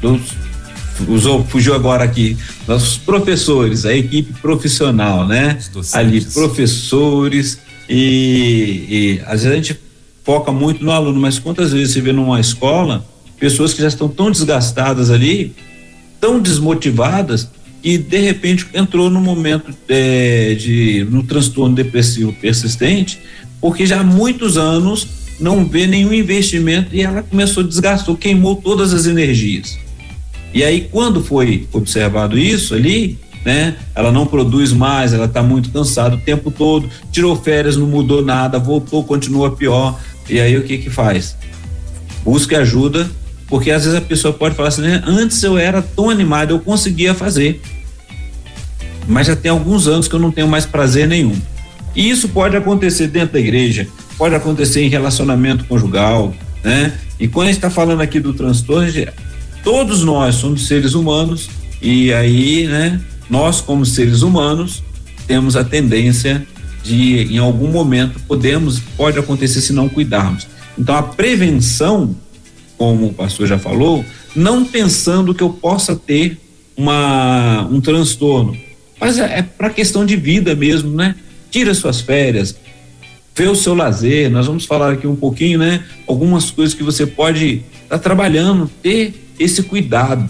[0.01, 0.21] Dos,
[1.07, 2.37] usou, fugiu agora aqui,
[2.67, 5.59] nossos professores, a equipe profissional, né?
[5.93, 9.81] Ali, professores e, e às vezes a gente
[10.25, 13.07] foca muito no aluno, mas quantas vezes você vê numa escola
[13.39, 15.55] pessoas que já estão tão desgastadas ali,
[16.21, 17.49] tão desmotivadas,
[17.83, 23.21] e de repente entrou no momento é, de no transtorno depressivo persistente,
[23.61, 25.07] porque já há muitos anos
[25.41, 29.79] não vê nenhum investimento e ela começou desgastou, queimou todas as energias.
[30.53, 33.77] E aí, quando foi observado isso ali, né?
[33.95, 38.23] Ela não produz mais, ela está muito cansada o tempo todo, tirou férias, não mudou
[38.23, 39.99] nada, voltou, continua pior.
[40.29, 41.37] E aí o que que faz?
[42.25, 43.09] Busque ajuda,
[43.47, 45.03] porque às vezes a pessoa pode falar assim, né?
[45.07, 47.61] antes eu era tão animado, eu conseguia fazer.
[49.07, 51.35] Mas já tem alguns anos que eu não tenho mais prazer nenhum.
[51.97, 53.89] E isso pode acontecer dentro da igreja,
[54.19, 56.93] pode acontecer em relacionamento conjugal, né?
[57.19, 58.89] E quando a gente está falando aqui do transtorno,
[59.63, 61.49] todos nós somos seres humanos
[61.81, 64.83] e aí, né, nós como seres humanos
[65.27, 66.47] temos a tendência
[66.83, 70.47] de em algum momento podemos pode acontecer se não cuidarmos.
[70.79, 72.17] Então a prevenção,
[72.77, 74.05] como o pastor já falou,
[74.35, 76.39] não pensando que eu possa ter
[76.77, 78.57] uma um transtorno,
[79.01, 81.15] mas é, é para questão de vida mesmo, né?
[81.51, 82.57] Tira suas férias,
[83.35, 84.31] vê o seu lazer.
[84.31, 85.85] Nós vamos falar aqui um pouquinho, né?
[86.07, 90.29] Algumas coisas que você pode estar tá trabalhando, ter esse cuidado.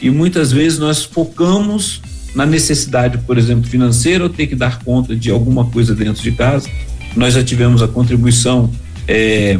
[0.00, 2.00] E muitas vezes nós focamos
[2.34, 6.32] na necessidade, por exemplo, financeira, ou ter que dar conta de alguma coisa dentro de
[6.32, 6.70] casa.
[7.16, 8.70] Nós já tivemos a contribuição
[9.06, 9.58] é,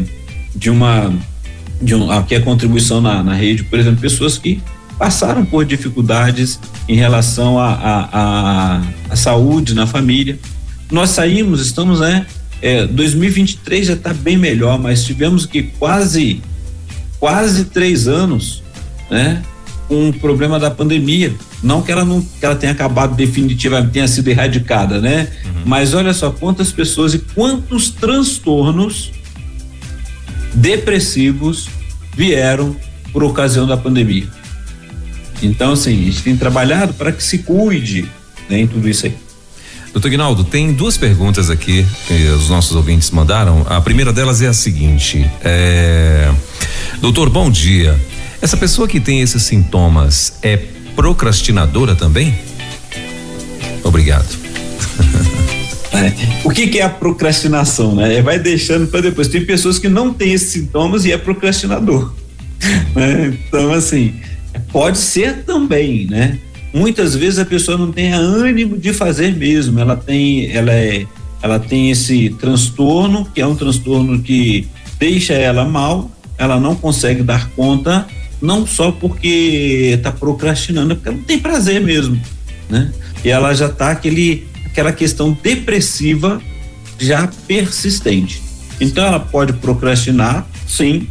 [0.54, 1.12] de uma.
[1.82, 4.62] De um, aqui a contribuição na, na rede, por exemplo, pessoas que
[4.98, 10.38] passaram por dificuldades em relação à a, a, a, saúde na família.
[10.92, 12.26] Nós saímos, estamos, né?
[12.60, 16.42] É, 2023 já está bem melhor, mas tivemos que quase
[17.20, 18.62] quase três anos
[19.10, 19.42] né?
[19.88, 21.34] Com o problema da pandemia.
[21.62, 25.28] Não que ela não que ela tenha acabado definitivamente, tenha sido erradicada, né?
[25.44, 25.62] Uhum.
[25.66, 29.10] Mas olha só quantas pessoas e quantos transtornos
[30.54, 31.68] depressivos
[32.16, 32.76] vieram
[33.12, 34.28] por ocasião da pandemia.
[35.42, 38.08] Então, assim, a gente tem trabalhado para que se cuide
[38.48, 39.14] né, em tudo isso aí.
[39.92, 43.66] Doutor Guinaldo, tem duas perguntas aqui que os nossos ouvintes mandaram.
[43.68, 46.30] A primeira delas é a seguinte: é...
[47.00, 47.98] Doutor, bom dia.
[48.40, 50.56] Essa pessoa que tem esses sintomas é
[50.94, 52.34] procrastinadora também?
[53.82, 54.28] Obrigado.
[56.44, 58.22] O que, que, é a procrastinação, né?
[58.22, 59.28] Vai deixando para depois.
[59.28, 62.14] Tem pessoas que não têm esses sintomas e é procrastinador.
[62.94, 63.38] Né?
[63.46, 64.14] Então, assim,
[64.72, 66.38] pode ser também, né?
[66.72, 69.78] Muitas vezes a pessoa não tem ânimo de fazer mesmo.
[69.80, 71.06] Ela tem, ela é,
[71.42, 74.68] ela tem esse transtorno que é um transtorno que
[74.98, 76.10] deixa ela mal.
[76.38, 78.06] Ela não consegue dar conta,
[78.40, 82.18] não só porque está procrastinando, é porque não tem prazer mesmo,
[82.68, 82.90] né?
[83.22, 86.40] E ela já está aquele aquela questão depressiva
[86.98, 88.40] já persistente.
[88.80, 91.06] Então ela pode procrastinar, sim,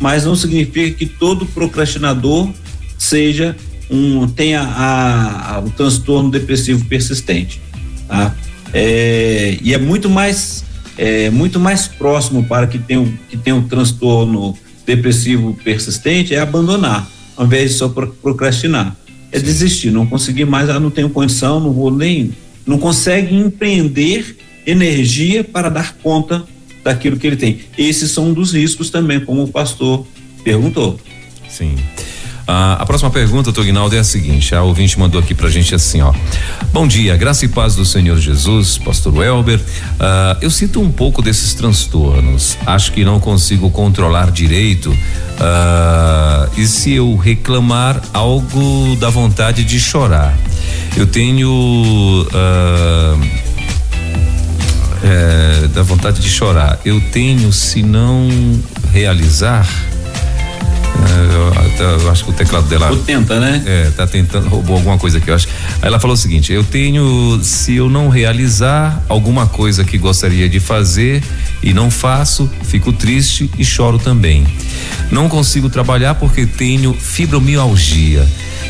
[0.00, 2.50] mas não significa que todo procrastinador
[2.98, 3.54] seja
[3.92, 7.60] um tenha a, a, o transtorno depressivo persistente,
[8.08, 8.34] tá?
[8.72, 10.64] É, e é muito mais
[10.96, 17.06] é, muito mais próximo para que tenha que tenha um transtorno depressivo persistente é abandonar,
[17.36, 18.96] ao invés de só procrastinar,
[19.30, 22.32] é desistir, não conseguir mais, ah, não tenho condição, não vou nem
[22.66, 24.36] não consegue empreender
[24.66, 26.44] energia para dar conta
[26.84, 27.60] daquilo que ele tem.
[27.76, 30.06] Esses são um dos riscos também, como o pastor
[30.44, 30.98] perguntou.
[31.48, 31.74] Sim.
[32.46, 36.00] Ah, a próxima pergunta, Tognaldo, é a seguinte: a ouvinte mandou aqui pra gente assim,
[36.00, 36.12] ó.
[36.72, 39.60] Bom dia, graça e paz do Senhor Jesus, Pastor Welber.
[39.98, 42.56] Ah, eu sinto um pouco desses transtornos.
[42.66, 44.96] Acho que não consigo controlar direito.
[45.38, 50.36] Ah, e se eu reclamar algo da vontade de chorar?
[50.96, 52.26] Eu tenho.
[55.04, 56.78] É, da vontade de chorar.
[56.84, 58.28] Eu tenho, se não
[58.92, 59.91] realizar, é,
[61.78, 62.92] eu, eu, acho que o teclado dela.
[62.92, 63.62] O tenta, né?
[63.66, 65.48] É, tá tentando, roubou alguma coisa aqui, eu acho.
[65.80, 70.48] Aí ela falou o seguinte: eu tenho, se eu não realizar alguma coisa que gostaria
[70.48, 71.22] de fazer
[71.62, 74.46] e não faço, fico triste e choro também.
[75.10, 78.26] Não consigo trabalhar porque tenho fibromialgia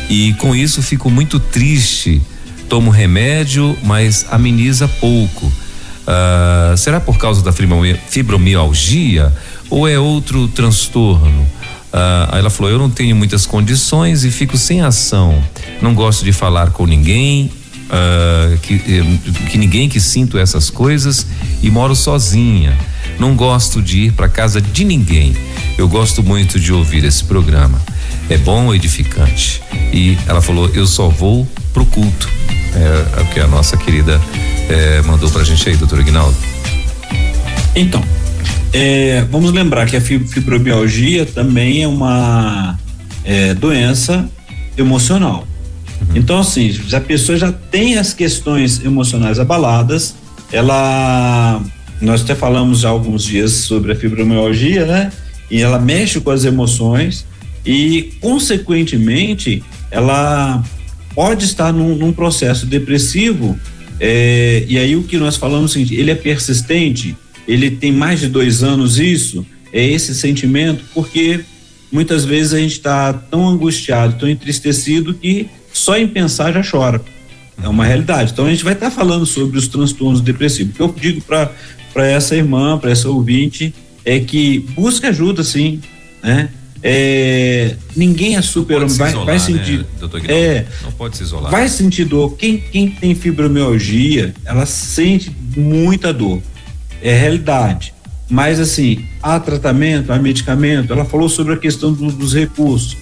[0.09, 2.21] e com isso fico muito triste.
[2.69, 5.45] Tomo remédio, mas ameniza pouco.
[5.45, 9.31] Uh, será por causa da fibromialgia
[9.69, 11.47] ou é outro transtorno?
[11.93, 15.43] Uh, aí ela falou: Eu não tenho muitas condições e fico sem ação.
[15.79, 17.51] Não gosto de falar com ninguém,
[17.85, 21.27] uh, que, eh, que ninguém que sinto essas coisas
[21.61, 22.75] e moro sozinha.
[23.19, 25.35] Não gosto de ir para casa de ninguém.
[25.77, 27.79] Eu gosto muito de ouvir esse programa.
[28.27, 29.61] É bom, edificante.
[29.93, 32.27] E ela falou: Eu só vou pro culto.
[32.75, 34.19] É, é o que a nossa querida
[34.67, 36.35] é, mandou pra gente aí, doutor Ignaldo.
[37.75, 38.03] Então,
[38.73, 42.77] é, vamos lembrar que a fibromialgia também é uma
[43.23, 44.27] é, doença
[44.75, 45.47] emocional.
[46.01, 46.17] Uhum.
[46.17, 50.15] Então, assim, se a pessoa já tem as questões emocionais abaladas,
[50.51, 51.61] ela.
[52.01, 55.11] Nós até falamos há alguns dias sobre a fibromialgia, né?
[55.49, 57.25] E ela mexe com as emoções
[57.65, 60.61] e, consequentemente, ela
[61.15, 63.57] pode estar num, num processo depressivo.
[63.99, 67.15] É, e aí o que nós falamos é seguinte: ele é persistente,
[67.47, 71.41] ele tem mais de dois anos isso, é esse sentimento, porque
[71.91, 77.01] muitas vezes a gente está tão angustiado, tão entristecido que só em pensar já chora.
[77.61, 78.31] É uma realidade.
[78.31, 80.73] Então a gente vai estar tá falando sobre os transtornos depressivos.
[80.73, 83.73] O que eu digo para essa irmã, para essa ouvinte,
[84.03, 85.79] é que busque ajuda, sim,
[86.21, 86.49] né?
[86.85, 89.77] É, ninguém é super homem, vai, vai sentir.
[89.77, 89.85] Né,
[90.27, 91.49] é, não pode se isolar.
[91.49, 92.35] Vai sentir dor.
[92.35, 96.41] Quem, quem tem fibromialgia, ela sente muita dor
[97.03, 97.93] é realidade.
[98.29, 100.91] Mas assim, há tratamento, há medicamento.
[100.91, 102.97] Ela falou sobre a questão do, dos recursos.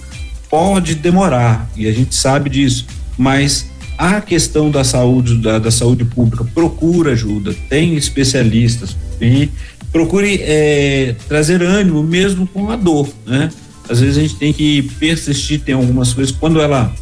[0.50, 2.86] Pode demorar e a gente sabe disso,
[3.16, 9.48] mas a questão da saúde, da, da saúde pública, procura ajuda, tem especialistas e
[9.90, 13.50] procure é, trazer ânimo mesmo com a dor, né?
[13.88, 16.92] Às vezes a gente tem que persistir, tem algumas coisas quando ela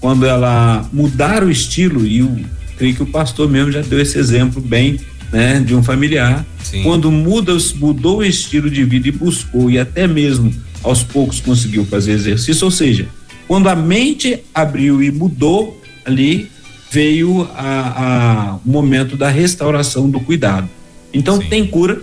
[0.00, 2.40] quando ela mudar o estilo e eu
[2.78, 4.98] creio que o pastor mesmo já deu esse exemplo bem
[5.32, 6.82] né, de um familiar, Sim.
[6.82, 10.52] quando muda, mudou o estilo de vida e buscou e até mesmo
[10.82, 13.08] aos poucos conseguiu fazer exercício, ou seja,
[13.46, 16.48] quando a mente abriu e mudou ali,
[16.90, 20.68] veio a, a o momento da restauração do cuidado.
[21.12, 21.48] Então Sim.
[21.48, 22.02] tem cura,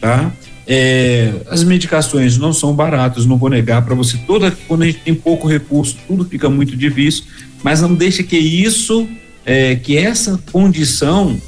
[0.00, 0.32] tá?
[0.66, 4.16] É, as medicações não são baratas, não vou negar para você.
[4.18, 7.24] Toda quando a gente tem pouco recurso, tudo fica muito difícil,
[7.62, 9.08] mas não deixe que isso,
[9.44, 11.40] é, que essa condição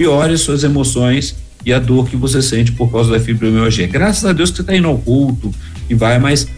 [0.00, 3.86] piore suas emoções e a dor que você sente por causa da fibromialgia.
[3.86, 5.52] Graças a Deus que você está indo ao culto
[5.90, 6.48] e vai, mas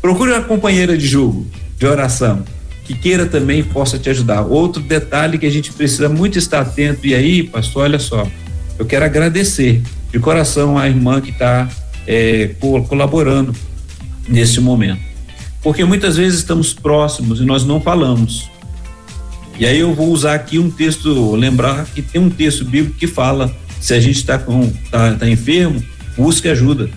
[0.00, 1.44] procure uma companheira de jogo,
[1.76, 2.44] de oração,
[2.84, 4.42] que queira também possa te ajudar.
[4.42, 8.24] Outro detalhe que a gente precisa muito estar atento, e aí, pastor, olha só,
[8.78, 9.82] eu quero agradecer
[10.12, 11.68] de coração a irmã que está
[12.06, 12.54] é,
[12.88, 13.52] colaborando
[14.28, 15.00] nesse momento.
[15.60, 18.48] Porque muitas vezes estamos próximos e nós não falamos.
[19.58, 23.06] E aí eu vou usar aqui um texto, lembrar que tem um texto bíblico que
[23.06, 25.82] fala se a gente está tá, tá enfermo,
[26.16, 26.88] busque ajuda,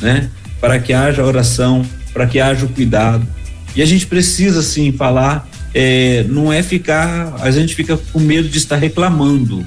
[0.00, 0.28] né?
[0.60, 3.26] Para que haja oração, para que haja o cuidado.
[3.74, 8.48] E a gente precisa sim falar, é, não é ficar, a gente fica com medo
[8.48, 9.66] de estar reclamando,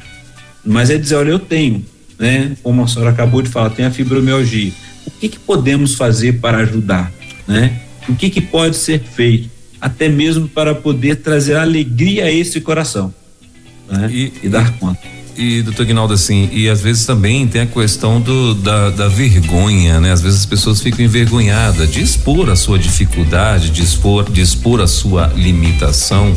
[0.63, 1.83] mas é dizer, olha, eu tenho,
[2.19, 2.55] né?
[2.61, 4.71] Como a senhora acabou de falar, tem a fibromialgia.
[5.07, 7.11] O que que podemos fazer para ajudar,
[7.47, 7.79] né?
[8.07, 9.49] O que que pode ser feito,
[9.85, 13.13] até mesmo para poder trazer alegria a esse coração,
[13.87, 14.09] né?
[14.11, 18.21] E, e dar conta e doutor Guinaldo, assim, e às vezes também tem a questão
[18.21, 20.11] do, da, da vergonha, né?
[20.11, 24.81] Às vezes as pessoas ficam envergonhadas de expor a sua dificuldade, de expor, de expor
[24.81, 26.33] a sua limitação,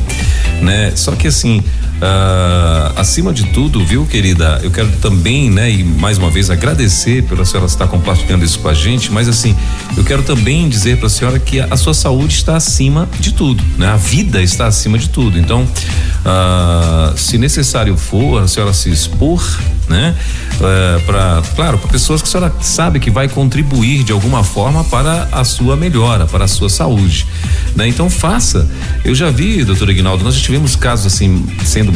[0.60, 0.92] né?
[0.96, 1.62] Só que assim,
[1.98, 4.60] Uh, acima de tudo, viu, querida?
[4.62, 8.68] Eu quero também, né, e mais uma vez agradecer pela senhora estar compartilhando isso com
[8.68, 9.56] a gente, mas assim,
[9.96, 13.32] eu quero também dizer para a senhora que a, a, sua saúde está acima de
[13.32, 13.88] tudo, né?
[13.88, 15.40] A vida está acima de tudo.
[15.40, 19.42] Então, uh, se necessário for, a senhora se expor,
[19.88, 20.14] né?
[20.54, 24.84] Uh, para, claro, para pessoas que a senhora sabe que vai contribuir de alguma forma
[24.84, 27.26] para a sua melhora, para a sua saúde,
[27.74, 27.88] né?
[27.88, 28.68] Então faça.
[29.04, 31.92] Eu já vi, doutor Ignaldo, nós já tivemos casos assim sendo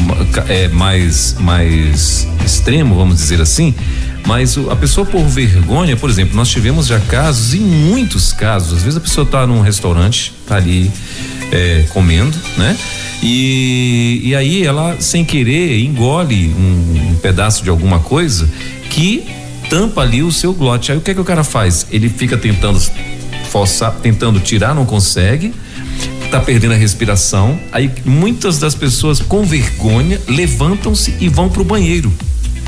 [0.48, 3.74] é, mais, mais extremo, vamos dizer assim,
[4.26, 8.82] mas a pessoa por vergonha, por exemplo, nós tivemos já casos, e muitos casos, às
[8.82, 10.90] vezes a pessoa está num restaurante, tá ali
[11.50, 12.76] é, comendo, né?
[13.22, 18.50] E, e aí ela, sem querer, engole um, um pedaço de alguma coisa
[18.90, 19.24] que
[19.70, 20.90] tampa ali o seu glote.
[20.90, 21.86] Aí o que é que o cara faz?
[21.90, 22.80] Ele fica tentando
[23.48, 25.52] forçar, tentando tirar, não consegue
[26.32, 27.60] tá perdendo a respiração.
[27.70, 32.10] Aí muitas das pessoas com vergonha levantam-se e vão pro banheiro.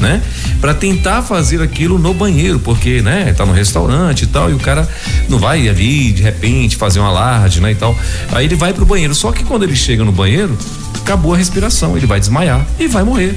[0.04, 0.20] Né?
[0.60, 4.58] Para tentar fazer aquilo no banheiro, porque, né, tá no restaurante e tal, e o
[4.58, 4.86] cara
[5.30, 7.96] não vai ali de repente fazer um alarde, né, e tal.
[8.30, 10.54] Aí ele vai pro banheiro, só que quando ele chega no banheiro,
[11.00, 13.34] acabou a respiração, ele vai desmaiar e vai morrer,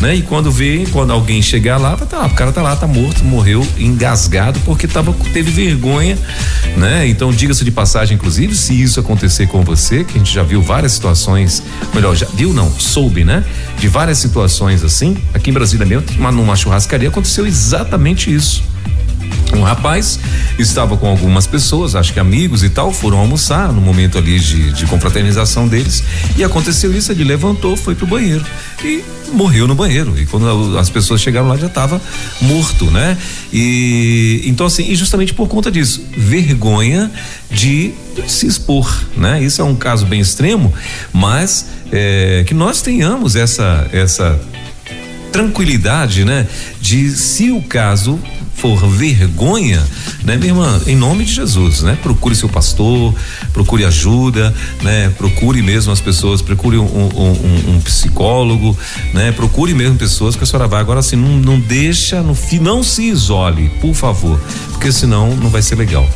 [0.00, 0.14] né?
[0.14, 3.24] E quando vê, quando alguém chegar lá, tá lá, o cara tá lá, tá morto,
[3.24, 6.18] morreu engasgado porque tava teve vergonha,
[6.76, 7.06] né?
[7.06, 10.62] Então diga-se de passagem, inclusive, se isso acontecer com você, que a gente já viu
[10.62, 11.62] várias situações,
[11.94, 13.44] melhor, já viu não, soube, né?
[13.78, 18.73] De várias situações assim, aqui em Brasília mesmo, numa churrascaria aconteceu exatamente isso
[19.54, 20.18] um rapaz
[20.58, 24.72] estava com algumas pessoas, acho que amigos e tal, foram almoçar no momento ali de,
[24.72, 26.02] de confraternização deles
[26.36, 28.44] e aconteceu isso, ele levantou, foi pro banheiro
[28.82, 29.02] e
[29.32, 32.00] morreu no banheiro e quando as pessoas chegaram lá já estava
[32.40, 33.16] morto, né?
[33.52, 37.10] E então assim, e justamente por conta disso, vergonha
[37.50, 37.92] de
[38.26, 39.42] se expor, né?
[39.42, 40.72] Isso é um caso bem extremo,
[41.12, 44.40] mas é, que nós tenhamos essa essa
[45.34, 46.46] tranquilidade, né?
[46.80, 48.20] De se o caso
[48.54, 49.84] for vergonha,
[50.22, 51.98] né, minha irmã, em nome de Jesus, né?
[52.00, 53.12] Procure seu pastor,
[53.52, 55.12] procure ajuda, né?
[55.18, 58.78] Procure mesmo as pessoas, procure um, um, um, psicólogo,
[59.12, 59.32] né?
[59.32, 60.80] Procure mesmo pessoas que a senhora vai.
[60.80, 65.62] Agora assim, não, não deixa, no, não se isole, por favor, porque senão não vai
[65.62, 66.08] ser legal.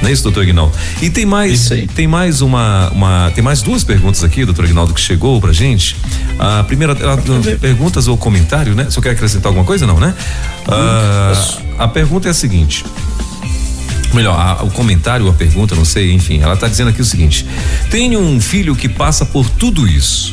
[0.00, 0.72] Não é isso, doutor Aguinaldo?
[1.02, 5.00] E tem mais, tem mais uma, uma, tem mais duas perguntas aqui, doutor Aguinaldo, que
[5.00, 5.96] chegou pra gente.
[6.38, 7.18] A primeira, ela,
[7.60, 8.84] perguntas ou comentário, né?
[8.84, 10.14] Você quer acrescentar alguma coisa, não, né?
[10.68, 11.32] Ah,
[11.78, 12.84] a pergunta é a seguinte.
[14.14, 17.44] Melhor, a, o comentário, a pergunta, não sei, enfim, ela está dizendo aqui o seguinte:
[17.90, 20.32] tenho um filho que passa por tudo isso.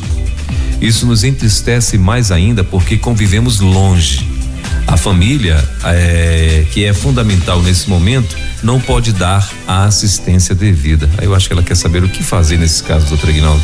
[0.80, 4.35] Isso nos entristece mais ainda porque convivemos longe.
[4.86, 11.08] A família, é, que é fundamental nesse momento, não pode dar a assistência devida.
[11.18, 13.62] Aí eu acho que ela quer saber o que fazer nesse caso, doutor Ignaldo.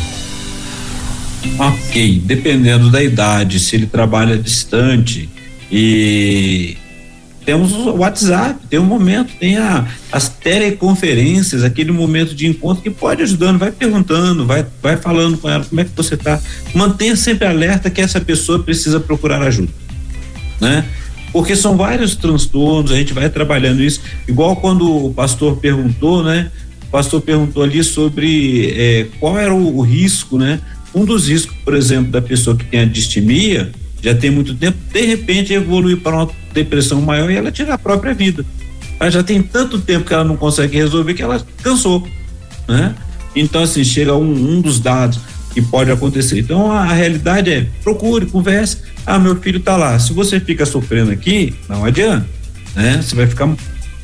[1.59, 5.29] Ok, dependendo da idade, se ele trabalha distante
[5.71, 6.77] e
[7.45, 12.89] temos o WhatsApp, tem um momento, tem a, as teleconferências, aquele momento de encontro que
[12.89, 16.39] pode ajudando, vai perguntando, vai, vai falando com ela como é que você está.
[16.73, 19.71] Mantenha sempre alerta que essa pessoa precisa procurar ajuda,
[20.59, 20.85] né?
[21.33, 26.51] Porque são vários transtornos, a gente vai trabalhando isso, igual quando o pastor perguntou, né?
[26.83, 30.61] O pastor perguntou ali sobre é, qual era o, o, risco, né?
[30.93, 34.77] Um dos riscos, por exemplo, da pessoa que tem a distimia, já tem muito tempo,
[34.93, 38.45] de repente evolui para uma depressão maior e ela tira a própria vida.
[38.99, 42.07] Ela já tem tanto tempo que ela não consegue resolver que ela cansou,
[42.67, 42.93] né?
[43.35, 45.19] Então, assim, chega um, um dos dados
[45.53, 46.39] que pode acontecer.
[46.39, 48.77] Então a, a, realidade é procure, converse.
[49.05, 49.97] Ah, meu filho está lá.
[49.99, 52.27] Se você fica sofrendo aqui, não adianta,
[52.75, 53.01] né?
[53.01, 53.53] Você vai ficar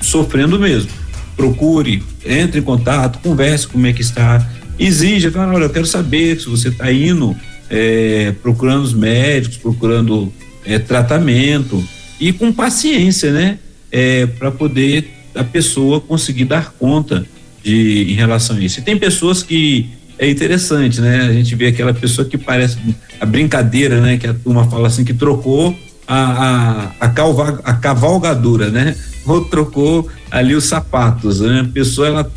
[0.01, 0.91] sofrendo mesmo.
[1.35, 4.45] Procure, entre em contato, converse como é que está,
[4.77, 7.35] exija, fala, olha, eu quero saber se você está indo
[7.69, 10.31] é, procurando os médicos, procurando
[10.65, 11.83] é, tratamento
[12.19, 13.59] e com paciência, né?
[13.91, 17.25] É, para poder a pessoa conseguir dar conta
[17.63, 18.79] de em relação a isso.
[18.79, 19.89] E tem pessoas que
[20.19, 21.21] é interessante, né?
[21.21, 22.77] A gente vê aquela pessoa que parece
[23.19, 24.17] a brincadeira, né?
[24.17, 25.73] Que a turma fala assim que trocou
[26.05, 28.95] a, a, a, calva, a cavalgadura, né?
[29.25, 31.61] Ou trocou ali os sapatos, né?
[31.61, 32.31] A pessoa ela,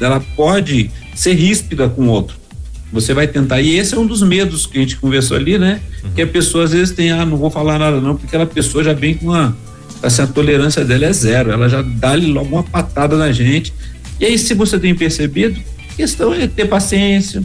[0.00, 2.36] ela pode ser ríspida com o outro.
[2.90, 5.80] Você vai tentar, e esse é um dos medos que a gente conversou ali, né?
[6.02, 6.10] Uhum.
[6.12, 8.82] Que a pessoa às vezes tem, ah, não vou falar nada não, porque aquela pessoa
[8.82, 9.54] já vem com uma,
[10.02, 13.74] assim, a tolerância dela é zero, ela já dá logo uma patada na gente.
[14.18, 15.60] E aí, se você tem percebido,
[15.96, 17.42] questão é ter paciência.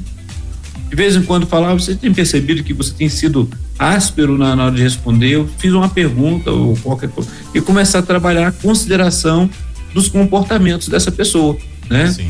[0.90, 3.50] De vez em quando falar, você tem percebido que você tem sido
[3.80, 8.00] áspero na, na hora de responder, eu fiz uma pergunta ou qualquer coisa, e começar
[8.00, 9.50] a trabalhar a consideração
[9.94, 11.58] dos comportamentos dessa pessoa,
[11.90, 12.12] né?
[12.12, 12.28] Sim.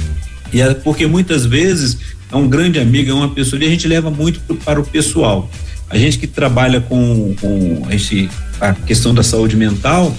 [0.53, 1.97] E é porque muitas vezes
[2.31, 5.49] é um grande amigo, é uma pessoa, e a gente leva muito para o pessoal.
[5.89, 10.15] A gente que trabalha com, com a, gente, a questão da saúde mental,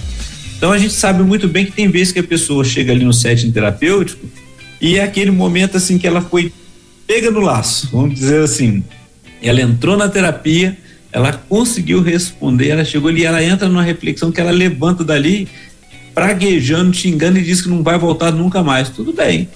[0.57, 3.13] então a gente sabe muito bem que tem vezes que a pessoa chega ali no
[3.13, 4.27] setting terapêutico
[4.83, 6.51] e é aquele momento assim que ela foi
[7.07, 8.83] pega no laço, vamos dizer assim.
[9.41, 10.77] Ela entrou na terapia,
[11.09, 15.47] ela conseguiu responder, ela chegou ali, ela entra numa reflexão que ela levanta dali,
[16.13, 18.89] praguejando, xingando e diz que não vai voltar nunca mais.
[18.89, 19.47] Tudo bem.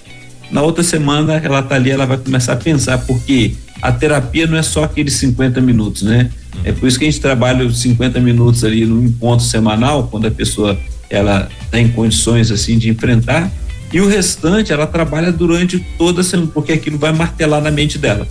[0.50, 3.52] Na outra semana ela tá ali, ela vai começar a pensar, porque
[3.82, 6.30] a terapia não é só aqueles 50 minutos, né?
[6.64, 10.26] É por isso que a gente trabalha os 50 minutos ali no encontro semanal, quando
[10.26, 10.78] a pessoa
[11.10, 13.52] ela está em condições assim de enfrentar,
[13.92, 17.98] e o restante ela trabalha durante toda a semana, porque aquilo vai martelar na mente
[17.98, 18.26] dela.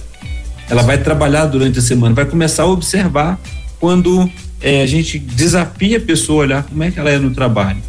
[0.69, 3.39] Ela vai trabalhar durante a semana, vai começar a observar
[3.79, 4.29] quando
[4.61, 7.79] é, a gente desafia a pessoa a olhar como é que ela é no trabalho,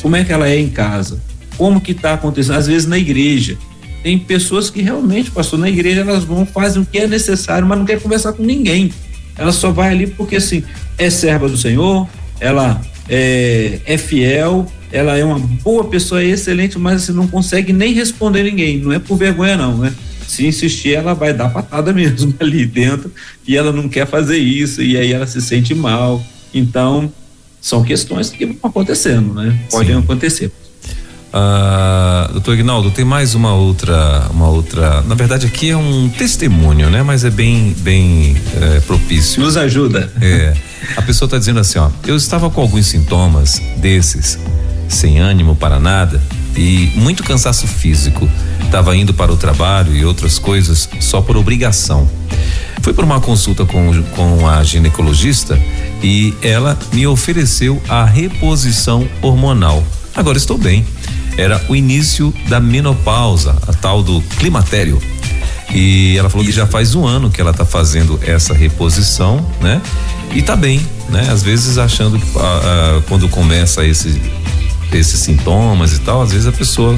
[0.00, 1.20] como é que ela é em casa,
[1.56, 3.56] como que está acontecendo, às vezes na igreja.
[4.02, 7.78] Tem pessoas que realmente, passou na igreja, elas vão, fazem o que é necessário, mas
[7.78, 8.92] não quer conversar com ninguém.
[9.36, 10.62] Ela só vai ali porque, assim,
[10.96, 12.08] é serva do Senhor,
[12.38, 17.72] ela é, é fiel, ela é uma boa pessoa, é excelente, mas assim, não consegue
[17.72, 18.78] nem responder ninguém.
[18.78, 19.92] Não é por vergonha, não, né?
[20.26, 23.12] Se insistir, ela vai dar patada mesmo ali dentro
[23.46, 26.22] e ela não quer fazer isso, e aí ela se sente mal.
[26.52, 27.12] Então,
[27.60, 29.58] são questões que vão acontecendo, né?
[29.70, 30.00] Podem Sim.
[30.00, 30.52] acontecer.
[31.28, 35.02] Uh, doutor Ignaldo, tem mais uma outra, uma outra.
[35.02, 37.02] Na verdade, aqui é um testemunho, né?
[37.02, 39.42] Mas é bem, bem é, propício.
[39.42, 40.10] Nos ajuda.
[40.20, 40.54] É.
[40.96, 41.90] A pessoa está dizendo assim, ó.
[42.06, 44.38] Eu estava com alguns sintomas desses,
[44.88, 46.20] sem ânimo para nada
[46.56, 48.28] e muito cansaço físico.
[48.64, 52.08] Estava indo para o trabalho e outras coisas só por obrigação.
[52.82, 55.60] Fui para uma consulta com, com a ginecologista
[56.02, 59.84] e ela me ofereceu a reposição hormonal.
[60.14, 60.84] Agora estou bem
[61.38, 65.00] era o início da menopausa, a tal do climatério.
[65.72, 66.52] E ela falou Isso.
[66.52, 69.80] que já faz um ano que ela está fazendo essa reposição, né?
[70.34, 71.28] E tá bem, né?
[71.30, 74.20] Às vezes achando que ah, ah, quando começa esse,
[74.92, 76.96] esses sintomas e tal, às vezes a pessoa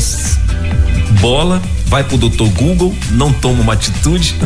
[1.20, 4.36] bola, vai pro doutor Google, não toma uma atitude.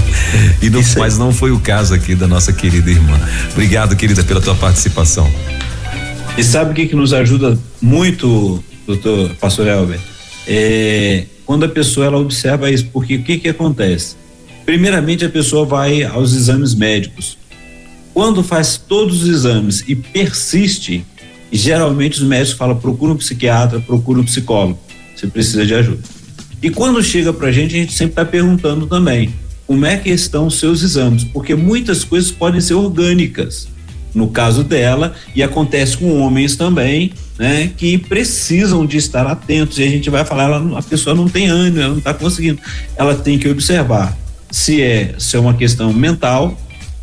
[0.60, 3.18] e não, mas não foi o caso aqui da nossa querida irmã.
[3.52, 5.30] Obrigado, querida, pela tua participação.
[6.36, 9.98] E sabe o que, que nos ajuda muito doutor pastor Elber,
[10.46, 14.16] é, quando a pessoa ela observa isso, porque o que que acontece?
[14.64, 17.36] Primeiramente a pessoa vai aos exames médicos.
[18.14, 21.04] Quando faz todos os exames e persiste,
[21.52, 24.78] geralmente os médicos falam procura um psiquiatra, procura um psicólogo,
[25.14, 26.02] você precisa de ajuda.
[26.62, 29.34] E quando chega pra gente, a gente sempre está perguntando também
[29.66, 33.68] como é que estão os seus exames, porque muitas coisas podem ser orgânicas
[34.16, 39.78] no caso dela, e acontece com homens também, né, que precisam de estar atentos.
[39.78, 42.58] E a gente vai falar, ela, a pessoa não tem ânimo, ela não está conseguindo.
[42.96, 44.16] Ela tem que observar
[44.50, 46.58] se é, se é uma questão mental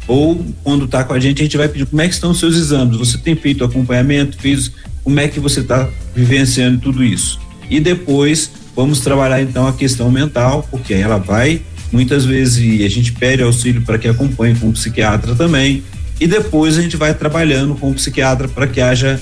[0.07, 2.39] ou quando está com a gente, a gente vai pedir como é que estão os
[2.39, 2.97] seus exames.
[2.97, 4.71] Você tem feito acompanhamento, fez,
[5.03, 7.39] como é que você está vivenciando tudo isso?
[7.69, 11.61] E depois vamos trabalhar então a questão mental, porque ela vai
[11.91, 15.83] muitas vezes e a gente pede auxílio para que acompanhe com psiquiatra também
[16.23, 19.19] e depois a gente vai trabalhando com o psiquiatra para que haja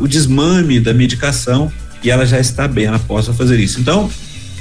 [0.00, 1.70] o desmame da medicação
[2.02, 3.78] e ela já está bem, ela possa fazer isso.
[3.78, 4.10] Então,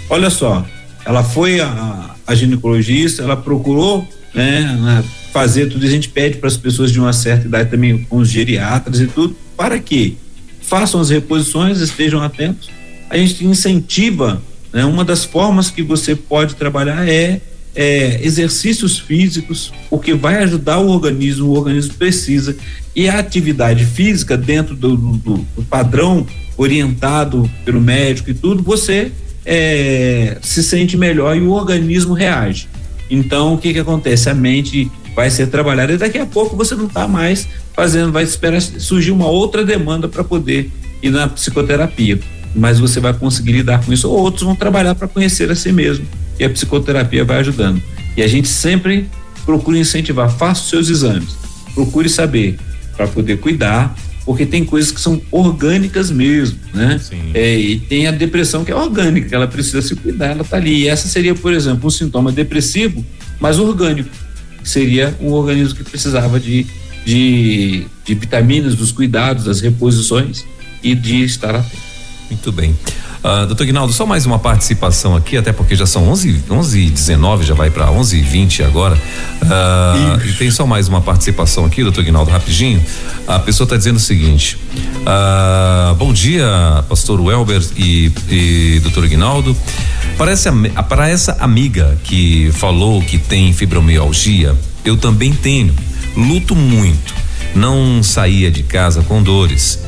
[0.10, 0.66] olha só,
[1.06, 5.02] ela foi a, a ginecologista, ela procurou né,
[5.32, 8.30] fazer tudo, a gente pede para as pessoas de uma certa idade também, com os
[8.30, 10.18] geriatras e tudo, para que
[10.62, 12.70] façam as reposições, estejam atentos.
[13.10, 14.41] A gente incentiva,
[14.74, 17.40] né, uma das formas que você pode trabalhar é
[17.76, 22.56] é, exercícios físicos, porque vai ajudar o organismo, o organismo precisa.
[22.95, 26.26] E a atividade física, dentro do, do, do padrão
[26.57, 29.11] orientado pelo médico e tudo, você
[29.45, 32.68] é, se sente melhor e o organismo reage.
[33.10, 34.30] Então, o que que acontece?
[34.30, 38.23] A mente vai ser trabalhada e daqui a pouco você não está mais fazendo, vai
[38.23, 40.72] esperar surgir uma outra demanda para poder
[41.02, 42.19] ir na psicoterapia.
[42.53, 45.72] Mas você vai conseguir lidar com isso, ou outros vão trabalhar para conhecer a si
[45.72, 46.06] mesmo
[46.42, 47.80] e a psicoterapia vai ajudando.
[48.18, 49.08] E a gente sempre
[49.46, 51.38] procura incentivar, faça os seus exames,
[51.76, 52.58] procure saber
[52.98, 53.96] para poder cuidar,
[54.26, 57.00] porque tem coisas que são orgânicas mesmo, né?
[57.36, 60.82] É, e tem a depressão que é orgânica, ela precisa se cuidar, ela tá ali.
[60.82, 63.06] E essa seria, por exemplo, um sintoma depressivo,
[63.40, 64.10] mas orgânico,
[64.64, 66.66] seria um organismo que precisava de,
[67.06, 70.44] de, de vitaminas, dos cuidados, das reposições
[70.84, 71.92] e de estar atento.
[72.30, 72.76] Muito bem.
[73.23, 77.45] Uh, doutor Guinaldo, só mais uma participação aqui, até porque já são 11 11 19
[77.45, 78.95] já vai para 11 e 20 agora.
[78.95, 82.84] Uh, e tem só mais uma participação aqui, doutor Guinaldo, rapidinho.
[83.27, 84.57] A pessoa está dizendo o seguinte:
[85.02, 86.48] uh, Bom dia,
[86.89, 89.56] pastor Welber e, e doutor Guinaldo.
[90.18, 90.52] Para essa,
[90.89, 95.76] para essa amiga que falou que tem fibromialgia, eu também tenho.
[96.18, 97.14] Luto muito.
[97.53, 99.80] Não saía de casa com dores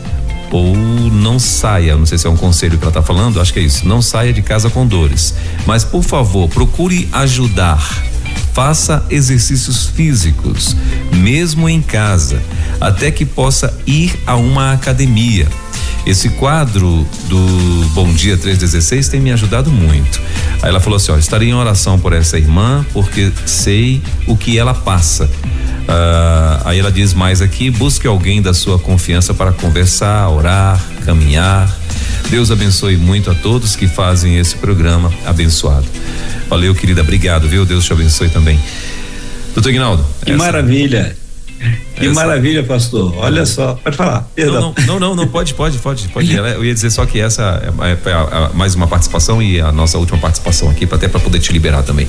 [0.54, 3.60] ou não saia, não sei se é um conselho que ela está falando, acho que
[3.60, 5.34] é isso, não saia de casa com dores.
[5.66, 7.82] Mas por favor, procure ajudar.
[8.54, 10.76] Faça exercícios físicos,
[11.12, 12.40] mesmo em casa,
[12.80, 15.48] até que possa ir a uma academia.
[16.06, 20.22] Esse quadro do Bom Dia 316 tem me ajudado muito.
[20.62, 24.58] Aí ela falou assim: ó, estarei em oração por essa irmã, porque sei o que
[24.58, 25.30] ela passa
[25.84, 31.70] Uh, aí ela diz mais aqui: busque alguém da sua confiança para conversar, orar, caminhar.
[32.30, 35.86] Deus abençoe muito a todos que fazem esse programa abençoado.
[36.50, 37.02] Valeu, querida.
[37.02, 37.66] Obrigado, viu?
[37.66, 38.60] Deus te abençoe também.
[39.54, 40.06] Doutor Ignaldo.
[40.24, 40.38] Que essa...
[40.38, 41.16] maravilha.
[41.96, 42.16] Que essa...
[42.16, 43.16] maravilha, pastor.
[43.18, 44.28] Olha só, pode falar.
[44.36, 46.34] Não, não, não, não, pode, pode, pode, pode.
[46.36, 49.72] Eu ia dizer só que essa é, é a, a, mais uma participação e a
[49.72, 52.08] nossa última participação aqui, até para poder te liberar também.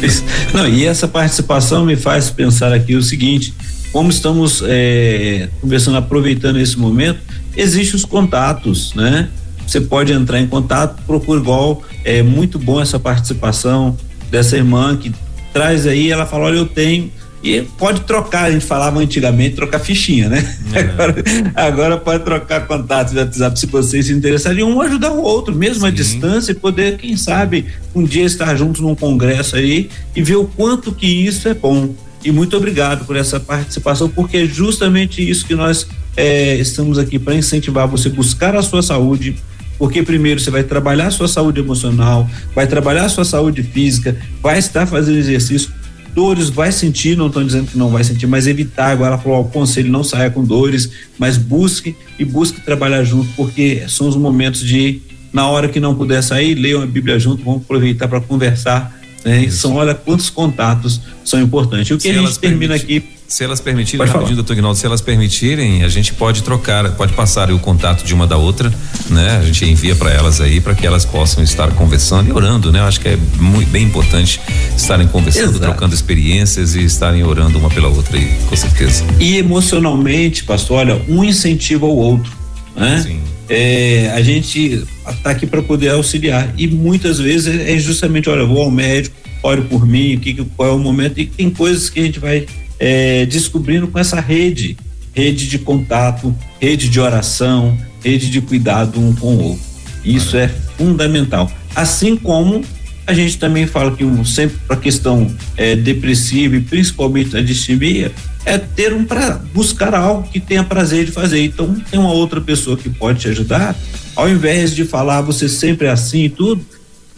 [0.54, 3.52] Não, e essa participação me faz pensar aqui o seguinte:
[3.92, 7.20] como estamos é, conversando, aproveitando esse momento,
[7.56, 9.28] existem os contatos, né?
[9.66, 11.82] Você pode entrar em contato, procura igual.
[12.02, 13.96] É muito bom essa participação
[14.30, 15.12] dessa irmã que
[15.52, 17.12] traz aí, ela fala, olha, eu tenho
[17.42, 20.56] e pode trocar, a gente falava antigamente, trocar fichinha, né?
[20.74, 20.80] É.
[20.88, 21.14] Agora,
[21.54, 25.82] agora, pode trocar contatos de WhatsApp se vocês se interessarem, um ajudar o outro, mesmo
[25.82, 25.86] Sim.
[25.86, 30.36] à distância, e poder, quem sabe, um dia estar juntos num congresso aí e ver
[30.36, 31.94] o quanto que isso é bom.
[32.24, 35.86] E muito obrigado por essa participação, porque é justamente isso que nós
[36.16, 39.36] é, estamos aqui para incentivar você buscar a sua saúde,
[39.78, 44.16] porque primeiro você vai trabalhar a sua saúde emocional, vai trabalhar a sua saúde física,
[44.42, 45.70] vai estar fazendo exercício
[46.18, 48.90] dores vai sentir, não estou dizendo que não vai sentir, mas evitar.
[48.90, 53.28] Agora ela falou: o conselho não saia com dores, mas busque e busque trabalhar junto,
[53.36, 55.00] porque são os momentos de,
[55.32, 58.98] na hora que não puder sair, leiam a Bíblia junto, vamos aproveitar para conversar.
[59.24, 59.48] Né?
[59.48, 61.88] São, olha quantos contatos são importantes.
[61.92, 64.86] O que Se a gente termina aqui se elas permitirem, pode rapidinho, doutor Ignaldo, se
[64.86, 68.72] elas permitirem, a gente pode trocar, pode passar o contato de uma da outra,
[69.10, 69.36] né?
[69.36, 72.78] A gente envia para elas aí para que elas possam estar conversando e orando, né?
[72.78, 74.40] Eu acho que é muito bem importante
[74.74, 75.60] estarem conversando, Exato.
[75.60, 79.04] trocando experiências e estarem orando uma pela outra aí, com certeza.
[79.20, 82.32] E emocionalmente, pastor, olha, um incentiva o outro,
[82.74, 83.02] né?
[83.06, 83.20] Sim.
[83.46, 88.62] É, a gente está aqui para poder auxiliar e muitas vezes é justamente, olha, vou
[88.62, 92.00] ao médico, ore por mim, o que, qual é o momento e tem coisas que
[92.00, 92.46] a gente vai
[92.78, 94.76] é, descobrindo com essa rede,
[95.12, 99.64] rede de contato, rede de oração, rede de cuidado um com o outro.
[100.04, 101.50] Isso é fundamental.
[101.74, 102.64] Assim como
[103.06, 107.40] a gente também fala que um, sempre para a questão é, depressiva e principalmente a
[107.40, 108.12] distimia
[108.44, 111.42] é ter um para buscar algo que tenha prazer de fazer.
[111.42, 113.74] Então tem uma outra pessoa que pode te ajudar.
[114.14, 116.64] Ao invés de falar você sempre é assim e tudo,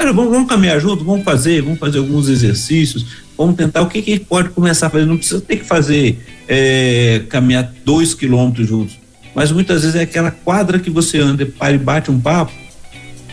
[0.00, 3.04] cara, vamos, vamos caminhar junto, vamos fazer, vamos fazer alguns exercícios,
[3.40, 5.06] Vamos tentar o que, que pode começar a fazer.
[5.06, 8.98] Não precisa ter que fazer é, caminhar dois quilômetros juntos,
[9.34, 12.52] mas muitas vezes é aquela quadra que você anda, para e bate um papo,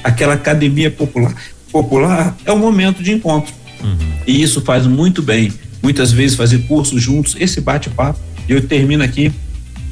[0.01, 1.35] aquela academia popular.
[1.73, 3.53] Popular é o momento de encontro.
[3.83, 3.97] Uhum.
[4.25, 5.51] E isso faz muito bem.
[5.83, 8.17] Muitas vezes fazer cursos juntos, esse bate-papo.
[8.47, 9.29] E eu termino aqui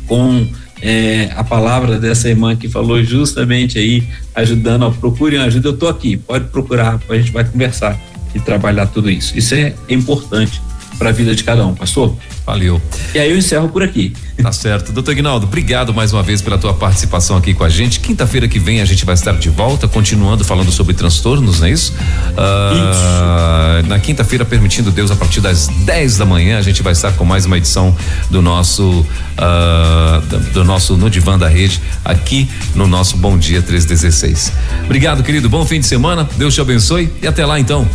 [0.08, 0.48] com
[0.82, 4.04] é, a palavra dessa irmã que falou justamente aí,
[4.34, 8.00] ajudando, ó, procurem ajuda, eu estou aqui, pode procurar, a gente vai conversar
[8.34, 9.38] e trabalhar tudo isso.
[9.38, 10.62] Isso é importante
[10.98, 12.16] para a vida de cada um, pastor.
[12.46, 12.80] Valeu.
[13.14, 14.14] E aí eu encerro por aqui.
[14.42, 14.92] Tá certo.
[14.92, 18.00] Doutor Ignaldo, obrigado mais uma vez pela tua participação aqui com a gente.
[18.00, 21.72] Quinta-feira que vem a gente vai estar de volta, continuando falando sobre transtornos, não é
[21.72, 21.94] isso?
[21.94, 23.88] Uh, isso.
[23.88, 27.26] Na quinta-feira, permitindo Deus, a partir das 10 da manhã, a gente vai estar com
[27.26, 27.96] mais uma edição
[28.30, 34.52] do nosso uh, do nosso No Divã da Rede, aqui no nosso Bom Dia 316.
[34.84, 35.50] Obrigado, querido.
[35.50, 36.28] Bom fim de semana.
[36.38, 37.88] Deus te abençoe e até lá então.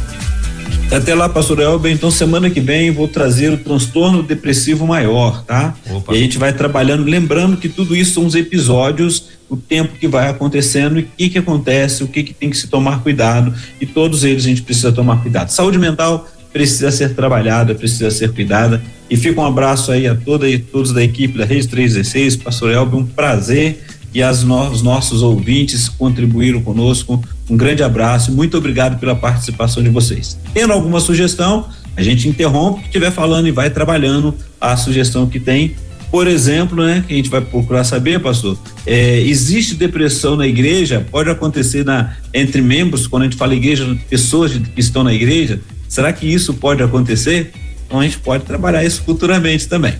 [0.90, 1.92] Até lá, pastor Elber.
[1.92, 5.74] Então, semana que vem vou trazer o transtorno depressivo maior, tá?
[5.88, 6.14] Opa.
[6.14, 10.08] E a gente vai trabalhando, lembrando que tudo isso são os episódios, o tempo que
[10.08, 13.54] vai acontecendo e o que que acontece, o que que tem que se tomar cuidado
[13.80, 15.50] e todos eles a gente precisa tomar cuidado.
[15.50, 18.82] Saúde mental precisa ser trabalhada, precisa ser cuidada.
[19.08, 22.72] E fica um abraço aí a toda e todos da equipe da Rede 316, pastor
[22.72, 23.82] Elber, um prazer
[24.12, 27.22] e as no, os nossos ouvintes contribuíram conosco.
[27.50, 30.38] Um grande abraço, muito obrigado pela participação de vocês.
[30.54, 35.74] Tendo alguma sugestão, a gente interrompe estiver falando e vai trabalhando a sugestão que tem.
[36.12, 38.56] Por exemplo, né, que a gente vai procurar saber, pastor,
[38.86, 41.06] é, existe depressão na igreja?
[41.10, 45.60] Pode acontecer na, entre membros, quando a gente fala igreja, pessoas que estão na igreja?
[45.88, 47.52] Será que isso pode acontecer?
[47.86, 49.94] Então a gente pode trabalhar isso futuramente também.